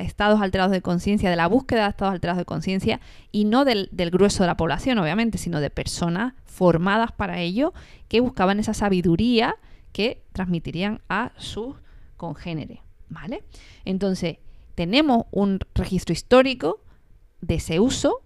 estados 0.05 0.40
alterados 0.40 0.72
de 0.72 0.83
conciencia, 0.83 1.31
de 1.31 1.37
la 1.37 1.46
búsqueda 1.46 1.85
de 1.85 1.90
estados 1.90 2.12
alterados 2.12 2.38
de 2.38 2.44
conciencia, 2.44 3.01
y 3.31 3.44
no 3.44 3.64
del, 3.64 3.88
grueso 4.11 4.42
de 4.42 4.48
la 4.48 4.57
población, 4.57 4.98
obviamente, 4.98 5.38
sino 5.38 5.61
de 5.61 5.70
personas 5.70 6.35
formadas 6.44 7.12
para 7.12 7.38
ello 7.38 7.72
que 8.09 8.18
buscaban 8.18 8.59
esa 8.59 8.75
sabiduría 8.75 9.55
que 9.92 10.25
transmitirían 10.33 11.03
a 11.09 11.31
sus 11.37 11.77
congéneres. 12.16 12.81
¿Vale? 13.09 13.44
Entonces, 13.85 14.38
tenemos 14.75 15.27
un 15.31 15.61
registro 15.72 16.12
histórico 16.12 16.81
de 17.42 17.55
ese 17.55 17.79
uso. 17.79 18.22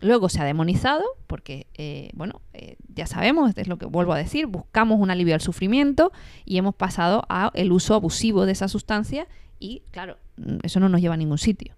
Luego 0.00 0.28
se 0.28 0.40
ha 0.40 0.44
demonizado, 0.44 1.04
porque, 1.26 1.66
eh, 1.74 2.10
bueno, 2.14 2.40
eh, 2.52 2.76
ya 2.94 3.06
sabemos, 3.06 3.52
es 3.56 3.68
lo 3.68 3.78
que 3.78 3.86
vuelvo 3.86 4.12
a 4.12 4.18
decir, 4.18 4.46
buscamos 4.46 5.00
un 5.00 5.10
alivio 5.10 5.34
al 5.34 5.40
sufrimiento 5.40 6.12
y 6.44 6.58
hemos 6.58 6.74
pasado 6.74 7.24
al 7.28 7.72
uso 7.72 7.94
abusivo 7.94 8.46
de 8.46 8.52
esa 8.52 8.68
sustancia 8.68 9.26
y, 9.58 9.82
claro, 9.90 10.16
Mm, 10.38 10.58
eso 10.62 10.80
no 10.80 10.88
nos 10.88 11.00
lleva 11.00 11.14
a 11.14 11.18
ningún 11.18 11.38
sitio. 11.38 11.74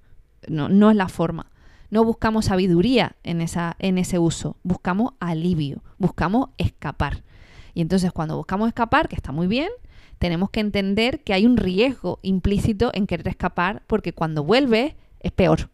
No, 0.48 0.68
no 0.68 0.90
es 0.90 0.96
la 0.96 1.08
forma. 1.08 1.46
No 1.90 2.04
buscamos 2.04 2.46
sabiduría 2.46 3.16
en, 3.24 3.40
esa, 3.40 3.76
en 3.80 3.98
ese 3.98 4.18
uso, 4.18 4.56
buscamos 4.62 5.14
alivio, 5.18 5.82
buscamos 5.98 6.50
escapar. 6.56 7.24
Y 7.74 7.80
entonces 7.80 8.12
cuando 8.12 8.36
buscamos 8.36 8.68
escapar, 8.68 9.08
que 9.08 9.16
está 9.16 9.32
muy 9.32 9.48
bien, 9.48 9.70
tenemos 10.18 10.50
que 10.50 10.60
entender 10.60 11.24
que 11.24 11.32
hay 11.32 11.46
un 11.46 11.56
riesgo 11.56 12.20
implícito 12.22 12.90
en 12.94 13.06
querer 13.06 13.28
escapar 13.28 13.82
porque 13.86 14.12
cuando 14.12 14.44
vuelves 14.44 14.94
es 15.18 15.32
peor. 15.32 15.68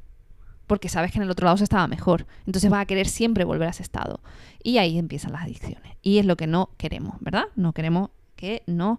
Porque 0.66 0.88
sabes 0.88 1.12
que 1.12 1.18
en 1.18 1.22
el 1.22 1.30
otro 1.30 1.44
lado 1.44 1.56
se 1.56 1.64
estaba 1.64 1.86
mejor. 1.86 2.26
Entonces 2.46 2.70
vas 2.70 2.82
a 2.82 2.86
querer 2.86 3.08
siempre 3.08 3.44
volver 3.44 3.68
a 3.68 3.70
ese 3.70 3.82
estado. 3.82 4.20
Y 4.62 4.78
ahí 4.78 4.98
empiezan 4.98 5.32
las 5.32 5.42
adicciones. 5.42 5.96
Y 6.02 6.18
es 6.18 6.26
lo 6.26 6.36
que 6.36 6.46
no 6.46 6.70
queremos, 6.76 7.16
¿verdad? 7.20 7.44
No 7.54 7.72
queremos 7.72 8.10
que 8.34 8.62
nos 8.66 8.98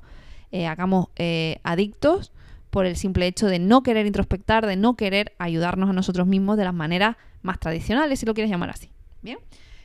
eh, 0.52 0.68
hagamos 0.68 1.08
eh, 1.18 1.60
adictos 1.64 2.32
por 2.70 2.86
el 2.86 2.96
simple 2.96 3.28
hecho 3.28 3.48
de 3.48 3.60
no 3.60 3.84
querer 3.84 4.06
introspectar, 4.06 4.66
de 4.66 4.76
no 4.76 4.96
querer 4.96 5.34
ayudarnos 5.40 5.90
a 5.90 5.94
nosotros 5.94 6.28
mismos 6.28 6.58
de 6.58 6.64
las 6.64 6.74
maneras 6.74 7.16
más 7.42 7.60
tradicionales, 7.60 8.20
si 8.20 8.26
lo 8.26 8.34
quieres 8.34 8.52
llamar 8.52 8.70
así. 8.70 8.92
Bien, 9.22 9.40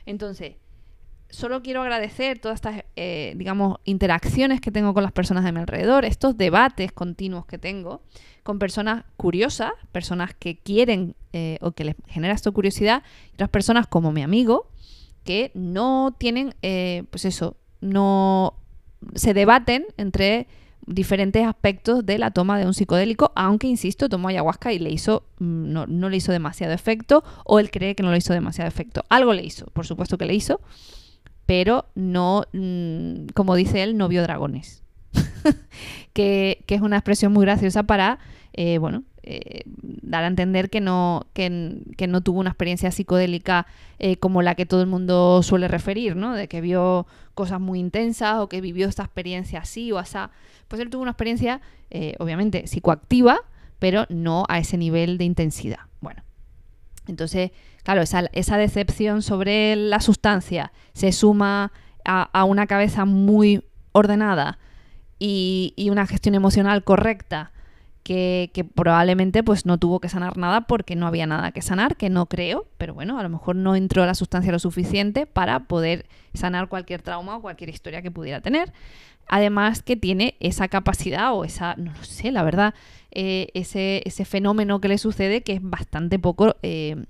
entonces, 0.05 0.55
solo 1.33 1.63
quiero 1.63 1.81
agradecer 1.81 2.37
todas 2.37 2.55
estas, 2.55 2.83
eh, 2.95 3.33
digamos, 3.37 3.79
interacciones 3.85 4.61
que 4.61 4.71
tengo 4.71 4.93
con 4.93 5.01
las 5.01 5.11
personas 5.11 5.43
de 5.43 5.51
mi 5.51 5.59
alrededor, 5.59 6.05
estos 6.05 6.37
debates 6.37 6.91
continuos 6.91 7.47
que 7.47 7.57
tengo 7.57 8.01
con 8.43 8.59
personas 8.59 9.03
curiosas, 9.17 9.71
personas 9.91 10.35
que 10.35 10.57
quieren 10.57 11.15
eh, 11.33 11.57
o 11.61 11.71
que 11.71 11.85
les 11.85 11.95
genera 12.07 12.35
esto 12.35 12.53
curiosidad, 12.53 13.01
y 13.31 13.33
otras 13.33 13.49
personas 13.49 13.87
como 13.87 14.11
mi 14.11 14.21
amigo, 14.21 14.67
que 15.23 15.49
no 15.55 16.13
tienen, 16.15 16.53
eh, 16.61 17.03
pues 17.09 17.25
eso, 17.25 17.57
no 17.81 18.53
se 19.15 19.33
debaten 19.33 19.85
entre 19.97 20.45
diferentes 20.85 21.47
aspectos 21.47 22.05
de 22.05 22.19
la 22.19 22.29
toma 22.29 22.59
de 22.59 22.67
un 22.67 22.75
psicodélico, 22.75 23.31
aunque 23.35 23.65
insisto, 23.65 24.07
tomó 24.07 24.27
ayahuasca 24.27 24.71
y 24.71 24.77
le 24.77 24.91
hizo, 24.91 25.23
mm, 25.39 25.73
no, 25.73 25.87
no, 25.87 26.09
le 26.09 26.17
hizo 26.17 26.31
demasiado 26.31 26.73
efecto, 26.73 27.23
o 27.43 27.57
él 27.57 27.71
cree 27.71 27.95
que 27.95 28.03
no 28.03 28.11
le 28.11 28.19
hizo 28.19 28.33
demasiado 28.33 28.67
efecto. 28.67 29.03
Algo 29.09 29.33
le 29.33 29.43
hizo, 29.43 29.65
por 29.67 29.87
supuesto 29.87 30.19
que 30.19 30.25
le 30.25 30.35
hizo, 30.35 30.61
pero 31.45 31.85
no, 31.95 32.45
mm, 32.53 33.27
como 33.33 33.55
dice 33.55 33.83
él, 33.83 33.97
no 33.97 34.07
vio 34.07 34.21
dragones. 34.21 34.83
que, 36.13 36.63
que, 36.65 36.75
es 36.75 36.81
una 36.81 36.97
expresión 36.97 37.33
muy 37.33 37.45
graciosa 37.45 37.83
para, 37.83 38.19
eh, 38.53 38.77
bueno, 38.77 39.03
eh, 39.25 39.63
dar 40.01 40.25
a 40.25 40.27
entender 40.27 40.69
que 40.69 40.81
no, 40.81 41.27
que, 41.31 41.49
no 41.49 42.21
tuvo 42.21 42.41
una 42.41 42.49
experiencia 42.49 42.91
psicodélica 42.91 43.67
eh, 43.97 44.17
como 44.17 44.41
la 44.41 44.55
que 44.55 44.65
todo 44.65 44.81
el 44.81 44.87
mundo 44.87 45.41
suele 45.43 45.69
referir, 45.69 46.17
¿no? 46.17 46.33
De 46.33 46.49
que 46.49 46.59
vio 46.59 47.07
cosas 47.33 47.61
muy 47.61 47.79
intensas 47.79 48.39
o 48.39 48.49
que 48.49 48.59
vivió 48.59 48.85
esta 48.89 49.03
experiencia 49.03 49.59
así 49.59 49.93
o 49.93 49.97
así. 49.97 50.17
Pues 50.67 50.81
él 50.81 50.89
tuvo 50.89 51.03
una 51.03 51.11
experiencia, 51.11 51.61
eh, 51.89 52.15
obviamente, 52.19 52.67
psicoactiva, 52.67 53.39
pero 53.79 54.05
no 54.09 54.43
a 54.49 54.59
ese 54.59 54.77
nivel 54.77 55.17
de 55.17 55.23
intensidad. 55.23 55.79
Bueno, 56.01 56.21
entonces, 57.07 57.51
claro, 57.83 58.01
esa, 58.01 58.57
decepción 58.57 59.21
sobre 59.21 59.75
la 59.75 59.99
sustancia 59.99 60.71
se 60.93 61.11
suma 61.11 61.71
a, 62.05 62.43
una 62.45 62.67
cabeza 62.67 63.05
muy 63.05 63.63
ordenada 63.91 64.59
y, 65.19 65.73
una 65.91 66.07
gestión 66.07 66.35
emocional 66.35 66.83
correcta 66.83 67.51
que, 68.03 68.49
probablemente 68.75 69.43
pues 69.43 69.65
no 69.65 69.77
tuvo 69.77 69.99
que 69.99 70.09
sanar 70.09 70.37
nada 70.37 70.61
porque 70.61 70.95
no 70.95 71.07
había 71.07 71.25
nada 71.25 71.51
que 71.51 71.61
sanar, 71.61 71.95
que 71.95 72.09
no 72.09 72.25
creo, 72.25 72.67
pero 72.77 72.93
bueno, 72.93 73.19
a 73.19 73.23
lo 73.23 73.29
mejor 73.29 73.55
no 73.55 73.75
entró 73.75 74.05
la 74.05 74.15
sustancia 74.15 74.51
lo 74.51 74.59
suficiente 74.59 75.25
para 75.25 75.61
poder 75.61 76.05
sanar 76.33 76.67
cualquier 76.67 77.01
trauma 77.01 77.37
o 77.37 77.41
cualquier 77.41 77.69
historia 77.69 78.01
que 78.01 78.11
pudiera 78.11 78.41
tener. 78.41 78.73
Además 79.27 79.81
que 79.81 79.95
tiene 79.95 80.35
esa 80.39 80.67
capacidad 80.67 81.33
o 81.33 81.43
esa, 81.43 81.75
no 81.75 81.91
lo 81.93 82.03
sé, 82.03 82.31
la 82.31 82.43
verdad, 82.43 82.73
eh, 83.11 83.49
ese, 83.53 84.01
ese, 84.05 84.25
fenómeno 84.25 84.81
que 84.81 84.87
le 84.87 84.97
sucede 84.97 85.41
que 85.41 85.53
es 85.53 85.59
bastante 85.61 86.19
poco 86.19 86.55
eh, 86.63 87.05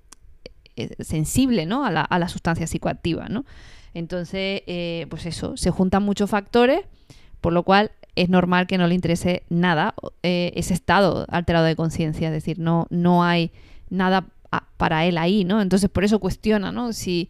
eh, 0.76 0.90
sensible 1.00 1.66
¿no? 1.66 1.86
a, 1.86 1.92
la, 1.92 2.02
a 2.02 2.28
sustancia 2.28 2.68
psicoactiva. 2.68 3.30
¿no? 3.30 3.46
Entonces, 3.94 4.62
pues 5.10 5.26
eso, 5.26 5.58
se 5.58 5.72
juntan 5.72 6.04
muchos 6.04 6.30
factores, 6.30 6.82
por 7.42 7.54
lo 7.54 7.64
cual 7.64 7.92
es 8.16 8.30
normal 8.30 8.68
que 8.68 8.78
no 8.78 8.88
le 8.88 8.96
interese 8.96 9.44
nada 9.50 9.96
ese 10.22 10.74
estado 10.74 11.26
alterado 11.30 11.66
de 11.66 11.76
conciencia, 11.76 12.28
es 12.28 12.34
decir, 12.34 12.60
no, 12.60 12.88
no 12.90 13.24
hay 13.24 13.52
nada 13.90 14.28
para 14.78 15.06
él 15.06 15.18
ahí, 15.18 15.46
¿no? 15.46 15.62
Entonces 15.62 15.90
por 15.90 16.04
eso 16.04 16.20
cuestiona, 16.20 16.72
¿no? 16.72 16.94
Si, 16.94 17.30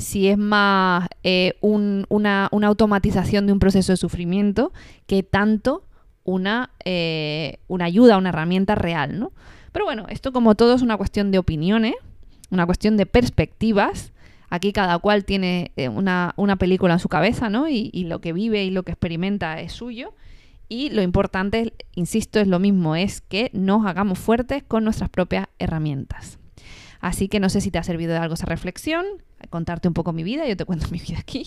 si 0.00 0.28
es 0.28 0.38
más 0.38 1.08
eh, 1.22 1.54
una, 1.60 2.46
automatización 2.46 3.46
de 3.46 3.52
un 3.52 3.58
proceso 3.58 3.92
de 3.92 3.96
sufrimiento 3.96 4.72
que 5.06 5.22
tanto 5.22 5.84
una, 6.24 6.70
eh, 6.84 7.58
una 7.68 7.86
ayuda, 7.86 8.18
una 8.18 8.30
herramienta 8.30 8.74
real, 8.74 9.18
¿no? 9.18 9.32
Pero 9.72 9.84
bueno, 9.84 10.06
esto 10.08 10.32
como 10.32 10.54
todo 10.54 10.74
es 10.74 10.82
una 10.82 10.96
cuestión 10.96 11.30
de 11.30 11.38
opiniones, 11.38 11.94
una 12.50 12.66
cuestión 12.66 12.96
de 12.96 13.06
perspectivas 13.06 14.12
Aquí 14.50 14.72
cada 14.72 14.98
cual 14.98 15.24
tiene 15.24 15.70
eh, 15.76 15.88
una, 15.88 16.34
película 16.58 16.94
en 16.94 16.98
su 16.98 17.08
cabeza, 17.08 17.48
¿no? 17.48 17.68
Y, 17.68 18.04
lo 18.08 18.20
que 18.20 18.32
vive 18.32 18.64
y 18.64 18.70
lo 18.70 18.82
que 18.82 18.90
experimenta 18.90 19.60
es 19.60 19.72
suyo. 19.72 20.12
Y 20.68 20.90
lo 20.90 21.02
importante, 21.02 21.72
insisto, 21.94 22.40
es 22.40 22.48
lo 22.48 22.58
mismo, 22.58 22.96
es 22.96 23.20
que 23.20 23.50
nos 23.52 23.86
hagamos 23.86 24.18
fuertes 24.18 24.64
con 24.64 24.82
nuestras 24.82 25.08
propias 25.08 25.46
herramientas. 25.60 26.39
Así 27.00 27.28
que 27.28 27.40
no 27.40 27.48
sé 27.48 27.60
si 27.60 27.70
te 27.70 27.78
ha 27.78 27.82
servido 27.82 28.12
de 28.12 28.18
algo 28.18 28.34
esa 28.34 28.46
reflexión, 28.46 29.04
contarte 29.48 29.88
un 29.88 29.94
poco 29.94 30.12
mi 30.12 30.22
vida, 30.22 30.46
yo 30.46 30.56
te 30.56 30.64
cuento 30.64 30.86
mi 30.90 30.98
vida 30.98 31.18
aquí. 31.18 31.46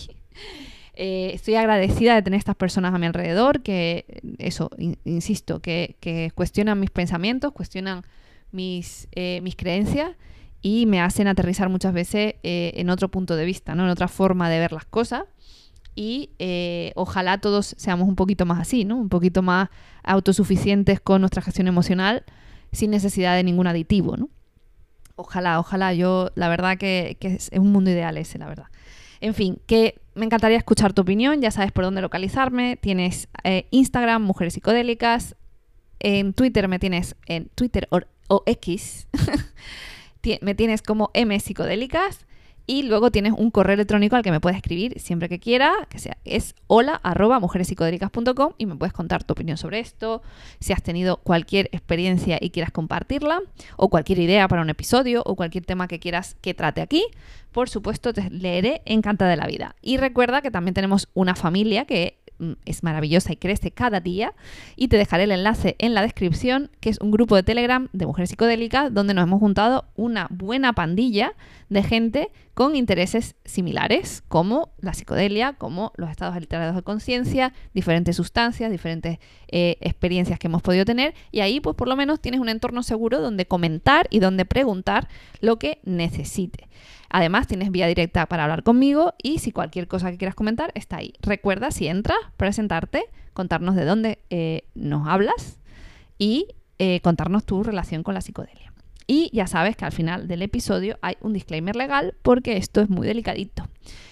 Eh, 0.96 1.32
estoy 1.34 1.56
agradecida 1.56 2.14
de 2.14 2.22
tener 2.22 2.38
estas 2.38 2.54
personas 2.54 2.94
a 2.94 2.98
mi 2.98 3.06
alrededor 3.06 3.62
que, 3.62 4.22
eso, 4.38 4.70
insisto, 5.04 5.60
que, 5.60 6.32
cuestionan 6.34 6.78
mis 6.78 6.90
pensamientos, 6.90 7.52
cuestionan 7.52 8.04
mis, 8.52 9.08
eh, 9.12 9.40
mis 9.42 9.56
creencias 9.56 10.12
y 10.62 10.86
me 10.86 11.00
hacen 11.00 11.26
aterrizar 11.26 11.68
muchas 11.68 11.92
veces 11.92 12.34
eh, 12.42 12.72
en 12.76 12.90
otro 12.90 13.10
punto 13.10 13.34
de 13.36 13.44
vista, 13.44 13.74
¿no? 13.74 13.84
en 13.84 13.90
otra 13.90 14.08
forma 14.08 14.48
de 14.48 14.58
ver 14.60 14.72
las 14.72 14.84
cosas. 14.84 15.24
Y 15.96 16.30
ojalá 16.96 17.38
todos 17.38 17.76
seamos 17.78 18.08
un 18.08 18.16
poquito 18.16 18.46
más 18.46 18.58
así, 18.58 18.84
¿no? 18.84 18.96
Un 18.96 19.08
poquito 19.08 19.42
más 19.42 19.68
autosuficientes 20.02 20.98
con 20.98 21.20
nuestra 21.20 21.40
gestión 21.40 21.68
emocional 21.68 22.24
sin 22.72 22.90
necesidad 22.90 23.36
de 23.36 23.44
ningún 23.44 23.68
aditivo, 23.68 24.16
¿no? 24.16 24.28
Ojalá, 25.16 25.58
ojalá. 25.58 25.94
Yo, 25.94 26.30
la 26.34 26.48
verdad 26.48 26.76
que, 26.78 27.16
es, 27.20 27.50
un 27.54 27.72
mundo 27.72 27.90
ideal 27.90 28.16
ese, 28.16 28.38
la 28.38 28.46
verdad. 28.46 28.66
En 29.20 29.34
fin, 29.34 29.58
que 29.66 30.00
me 30.14 30.24
encantaría 30.24 30.58
escuchar 30.58 30.92
tu 30.92 31.02
opinión, 31.02 31.40
ya 31.40 31.50
sabes 31.50 31.72
por 31.72 31.84
dónde 31.84 32.02
localizarme. 32.02 32.76
Tienes 32.76 33.28
eh, 33.42 33.66
Instagram, 33.70 34.22
Mujeres 34.22 34.54
Psicodélicas. 34.54 35.36
En 36.00 36.34
Twitter 36.34 36.68
me 36.68 36.78
tienes 36.78 37.16
en 37.26 37.48
Twitter 37.54 37.88
X. 38.46 39.08
me 40.42 40.54
tienes 40.54 40.82
como 40.82 41.10
M 41.14 41.38
Psicodélicas 41.38 42.26
Y 42.66 42.84
luego 42.84 43.10
tienes 43.10 43.34
un 43.36 43.50
correo 43.50 43.74
electrónico 43.74 44.16
al 44.16 44.22
que 44.22 44.30
me 44.30 44.40
puedes 44.40 44.56
escribir 44.56 44.98
siempre 44.98 45.28
que 45.28 45.38
quiera, 45.38 45.72
que 45.90 45.98
sea, 45.98 46.16
es 46.24 46.54
hola 46.66 47.00
arroba 47.02 47.40
y 48.58 48.66
me 48.66 48.76
puedes 48.76 48.92
contar 48.92 49.24
tu 49.24 49.32
opinión 49.32 49.56
sobre 49.56 49.80
esto, 49.80 50.22
si 50.60 50.72
has 50.72 50.82
tenido 50.82 51.18
cualquier 51.18 51.68
experiencia 51.72 52.38
y 52.40 52.50
quieras 52.50 52.72
compartirla, 52.72 53.40
o 53.76 53.90
cualquier 53.90 54.18
idea 54.18 54.48
para 54.48 54.62
un 54.62 54.70
episodio, 54.70 55.22
o 55.26 55.36
cualquier 55.36 55.64
tema 55.64 55.88
que 55.88 55.98
quieras 55.98 56.36
que 56.40 56.54
trate 56.54 56.80
aquí. 56.80 57.04
Por 57.52 57.68
supuesto, 57.68 58.12
te 58.12 58.30
leeré 58.30 58.82
encantada 58.84 59.30
de 59.30 59.36
la 59.36 59.46
vida. 59.46 59.76
Y 59.82 59.98
recuerda 59.98 60.42
que 60.42 60.50
también 60.50 60.74
tenemos 60.74 61.08
una 61.14 61.34
familia 61.34 61.84
que 61.84 62.18
Mm, 62.38 62.54
es 62.64 62.82
maravillosa 62.82 63.32
y 63.32 63.36
crece 63.36 63.70
cada 63.70 64.00
día. 64.00 64.34
Y 64.76 64.88
te 64.88 64.96
dejaré 64.96 65.24
el 65.24 65.32
enlace 65.32 65.76
en 65.78 65.94
la 65.94 66.02
descripción, 66.02 66.70
que 66.80 66.90
es 66.90 66.98
un 67.00 67.10
grupo 67.10 67.36
de 67.36 67.42
Telegram 67.42 67.88
de 67.92 68.06
mujeres 68.06 68.30
psicodélicas, 68.30 68.92
donde 68.92 69.14
nos 69.14 69.24
hemos 69.24 69.40
juntado 69.40 69.84
una 69.94 70.26
buena 70.30 70.72
pandilla 70.72 71.34
de 71.74 71.82
gente 71.82 72.30
con 72.54 72.76
intereses 72.76 73.34
similares, 73.44 74.22
como 74.28 74.70
la 74.78 74.94
psicodelia, 74.94 75.54
como 75.54 75.92
los 75.96 76.08
estados 76.08 76.36
alterados 76.36 76.76
de 76.76 76.82
conciencia, 76.82 77.52
diferentes 77.74 78.16
sustancias, 78.16 78.70
diferentes 78.70 79.18
eh, 79.48 79.76
experiencias 79.80 80.38
que 80.38 80.46
hemos 80.46 80.62
podido 80.62 80.84
tener. 80.84 81.14
Y 81.32 81.40
ahí, 81.40 81.60
pues 81.60 81.76
por 81.76 81.88
lo 81.88 81.96
menos, 81.96 82.20
tienes 82.20 82.40
un 82.40 82.48
entorno 82.48 82.82
seguro 82.82 83.20
donde 83.20 83.46
comentar 83.46 84.06
y 84.08 84.20
donde 84.20 84.44
preguntar 84.44 85.08
lo 85.40 85.58
que 85.58 85.80
necesite. 85.82 86.68
Además, 87.10 87.48
tienes 87.48 87.70
vía 87.70 87.88
directa 87.88 88.26
para 88.26 88.44
hablar 88.44 88.62
conmigo 88.62 89.14
y 89.22 89.40
si 89.40 89.50
cualquier 89.50 89.88
cosa 89.88 90.10
que 90.10 90.16
quieras 90.16 90.34
comentar 90.34 90.70
está 90.74 90.98
ahí. 90.98 91.14
Recuerda, 91.20 91.72
si 91.72 91.88
entras, 91.88 92.18
presentarte, 92.36 93.04
contarnos 93.32 93.74
de 93.74 93.84
dónde 93.84 94.18
eh, 94.30 94.62
nos 94.74 95.08
hablas 95.08 95.58
y 96.18 96.46
eh, 96.78 97.00
contarnos 97.00 97.44
tu 97.44 97.64
relación 97.64 98.04
con 98.04 98.14
la 98.14 98.20
psicodelia. 98.20 98.73
Y 99.06 99.30
ya 99.32 99.46
sabes 99.46 99.76
que 99.76 99.84
al 99.84 99.92
final 99.92 100.28
del 100.28 100.42
episodio 100.42 100.98
hay 101.02 101.16
un 101.20 101.32
disclaimer 101.32 101.76
legal 101.76 102.14
porque 102.22 102.56
esto 102.56 102.80
es 102.80 102.88
muy 102.88 103.06
delicadito. 103.06 103.64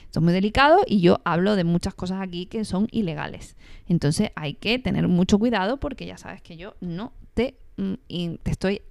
Esto 0.04 0.20
es 0.20 0.24
muy 0.24 0.34
delicado 0.34 0.80
y 0.86 1.00
yo 1.00 1.20
hablo 1.24 1.56
de 1.56 1.64
muchas 1.64 1.94
cosas 1.94 2.20
aquí 2.20 2.46
que 2.46 2.64
son 2.64 2.88
ilegales. 2.90 3.56
Entonces 3.88 4.30
hay 4.34 4.54
que 4.54 4.78
tener 4.78 5.08
mucho 5.08 5.38
cuidado 5.38 5.78
porque 5.78 6.04
ya 6.04 6.18
sabes 6.18 6.42
que 6.42 6.56
yo 6.56 6.74
no 6.80 7.12
te, 7.34 7.56
mm, 7.78 8.34
te 8.42 8.50
estoy 8.50 8.82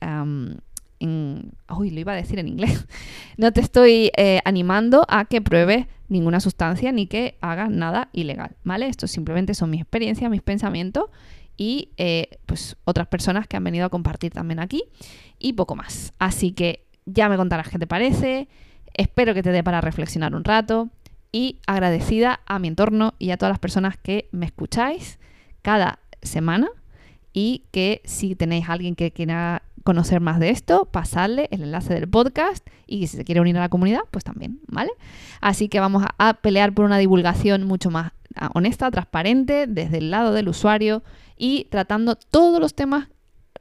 uy, 1.70 1.92
lo 1.92 2.00
iba 2.00 2.14
a 2.14 2.16
decir 2.16 2.40
en 2.40 2.48
inglés. 2.48 2.86
No 3.38 3.52
te 3.52 3.62
estoy 3.62 4.12
eh, 4.18 4.40
animando 4.46 5.06
a 5.08 5.26
que 5.26 5.42
pruebes 5.42 5.88
ninguna 6.10 6.40
sustancia 6.40 6.92
ni 6.92 7.08
que 7.08 7.38
hagas 7.42 7.72
nada 7.72 8.10
ilegal, 8.14 8.56
¿vale? 8.64 8.88
Esto 8.88 9.08
simplemente 9.08 9.54
son 9.56 9.70
mis 9.72 9.82
experiencias, 9.82 10.30
mis 10.30 10.42
pensamientos 10.42 11.06
y 11.62 11.90
eh, 11.98 12.40
pues 12.48 12.76
otras 12.86 13.06
personas 13.06 13.46
que 13.46 13.56
han 13.56 13.64
venido 13.64 13.86
a 13.86 13.90
compartir 13.90 14.32
también 14.32 14.60
aquí 14.60 14.84
y 15.38 15.54
poco 15.54 15.76
más. 15.76 16.12
Así 16.18 16.54
que 16.54 16.88
ya 17.06 17.30
me 17.30 17.38
contarás 17.38 17.70
qué 17.70 17.78
te 17.78 17.86
parece. 17.86 18.48
Espero 18.96 19.36
que 19.36 19.44
te 19.44 19.52
dé 19.52 19.64
para 19.64 19.80
reflexionar 19.80 20.34
un 20.34 20.44
rato 20.44 20.90
y 21.32 21.60
agradecida 21.68 22.40
a 22.48 22.58
mi 22.58 22.68
entorno 22.68 23.14
y 23.20 23.30
a 23.30 23.38
todas 23.38 23.52
las 23.52 23.60
personas 23.60 23.96
que 23.96 24.28
me 24.32 24.48
escucháis 24.48 25.20
cada 25.62 26.00
semana 26.24 26.68
y 27.32 27.66
que 27.70 28.02
si 28.06 28.34
tenéis 28.34 28.68
alguien 28.68 28.96
que 28.96 29.12
quiera 29.12 29.62
conocer 29.84 30.22
más 30.22 30.40
de 30.40 30.50
esto, 30.50 30.86
pasarle 30.86 31.48
el 31.52 31.64
enlace 31.64 31.94
del 31.94 32.10
podcast 32.10 32.66
y 32.88 33.08
si 33.08 33.18
se 33.18 33.24
quiere 33.24 33.42
unir 33.42 33.58
a 33.58 33.62
la 33.62 33.70
comunidad, 33.70 34.02
pues 34.12 34.24
también, 34.24 34.60
¿vale? 34.68 34.92
Así 35.40 35.70
que 35.70 35.80
vamos 35.80 36.04
a, 36.18 36.34
pelear 36.36 36.74
por 36.74 36.86
una 36.86 36.98
divulgación 36.98 37.66
mucho 37.66 37.90
más 37.90 38.12
ah, 38.36 38.50
honesta, 38.54 38.92
transparente, 38.92 39.66
desde 39.68 39.98
el 39.98 40.12
lado 40.12 40.34
del 40.34 40.50
usuario 40.50 41.04
y 41.38 41.66
tratando 41.66 42.16
todos 42.16 42.60
los 42.60 42.74
temas 42.76 43.08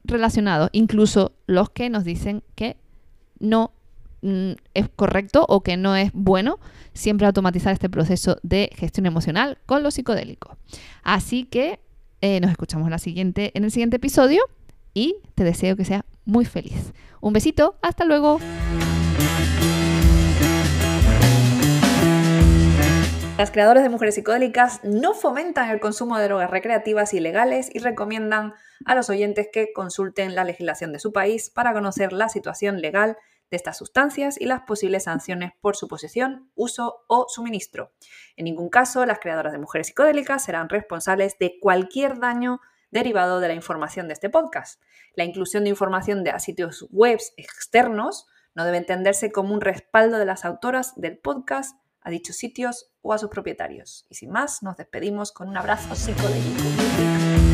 relacionados, 0.04 0.70
incluso 0.72 1.32
los 1.46 1.70
que 1.70 1.90
nos 1.90 2.04
dicen 2.04 2.42
que 2.54 2.76
no 3.38 3.72
mm, 4.22 4.52
es 4.74 4.88
correcto 4.94 5.46
o 5.48 5.62
que 5.62 5.76
no 5.76 5.96
es 5.96 6.10
bueno 6.12 6.58
siempre 6.92 7.26
automatizar 7.26 7.72
este 7.72 7.88
proceso 7.88 8.38
de 8.42 8.70
gestión 8.74 9.06
emocional 9.06 9.58
con 9.66 9.82
lo 9.82 9.90
psicodélico. 9.90 10.56
Así 11.02 11.44
que 11.44 11.80
eh, 12.20 12.40
nos 12.40 12.50
escuchamos 12.50 12.86
en 12.86 12.92
el 12.92 13.70
siguiente 13.70 13.96
episodio 13.96 14.42
y 14.92 15.16
te 15.34 15.44
deseo 15.44 15.76
que 15.76 15.84
sea 15.84 16.04
muy 16.24 16.44
feliz. 16.44 16.92
Un 17.20 17.32
besito, 17.32 17.78
hasta 17.82 18.04
luego. 18.04 18.40
Las 23.40 23.50
creadoras 23.50 23.82
de 23.82 23.88
mujeres 23.88 24.16
psicodélicas 24.16 24.84
no 24.84 25.14
fomentan 25.14 25.70
el 25.70 25.80
consumo 25.80 26.18
de 26.18 26.24
drogas 26.24 26.50
recreativas 26.50 27.14
ilegales 27.14 27.70
y 27.72 27.78
recomiendan 27.78 28.52
a 28.84 28.94
los 28.94 29.08
oyentes 29.08 29.48
que 29.50 29.72
consulten 29.72 30.34
la 30.34 30.44
legislación 30.44 30.92
de 30.92 30.98
su 30.98 31.10
país 31.10 31.48
para 31.48 31.72
conocer 31.72 32.12
la 32.12 32.28
situación 32.28 32.82
legal 32.82 33.16
de 33.50 33.56
estas 33.56 33.78
sustancias 33.78 34.38
y 34.38 34.44
las 34.44 34.60
posibles 34.60 35.04
sanciones 35.04 35.52
por 35.62 35.74
su 35.74 35.88
posesión, 35.88 36.50
uso 36.54 37.02
o 37.08 37.26
suministro. 37.30 37.92
En 38.36 38.44
ningún 38.44 38.68
caso, 38.68 39.06
las 39.06 39.20
creadoras 39.20 39.52
de 39.52 39.58
mujeres 39.58 39.86
psicodélicas 39.86 40.44
serán 40.44 40.68
responsables 40.68 41.38
de 41.38 41.58
cualquier 41.60 42.20
daño 42.20 42.60
derivado 42.90 43.40
de 43.40 43.48
la 43.48 43.54
información 43.54 44.08
de 44.08 44.14
este 44.14 44.30
podcast. 44.30 44.80
La 45.14 45.24
inclusión 45.24 45.64
de 45.64 45.70
información 45.70 46.24
de 46.24 46.38
sitios 46.40 46.86
web 46.90 47.18
externos 47.36 48.26
no 48.54 48.64
debe 48.64 48.78
entenderse 48.78 49.32
como 49.32 49.54
un 49.54 49.60
respaldo 49.60 50.18
de 50.18 50.24
las 50.26 50.44
autoras 50.44 50.94
del 50.96 51.18
podcast 51.18 51.76
a 52.02 52.10
dichos 52.10 52.36
sitios 52.36 52.90
o 53.02 53.12
a 53.12 53.18
sus 53.18 53.30
propietarios. 53.30 54.06
Y 54.08 54.14
sin 54.14 54.30
más, 54.30 54.62
nos 54.62 54.76
despedimos 54.76 55.32
con 55.32 55.48
un 55.48 55.56
abrazo 55.56 55.94
psicodélico. 55.94 57.49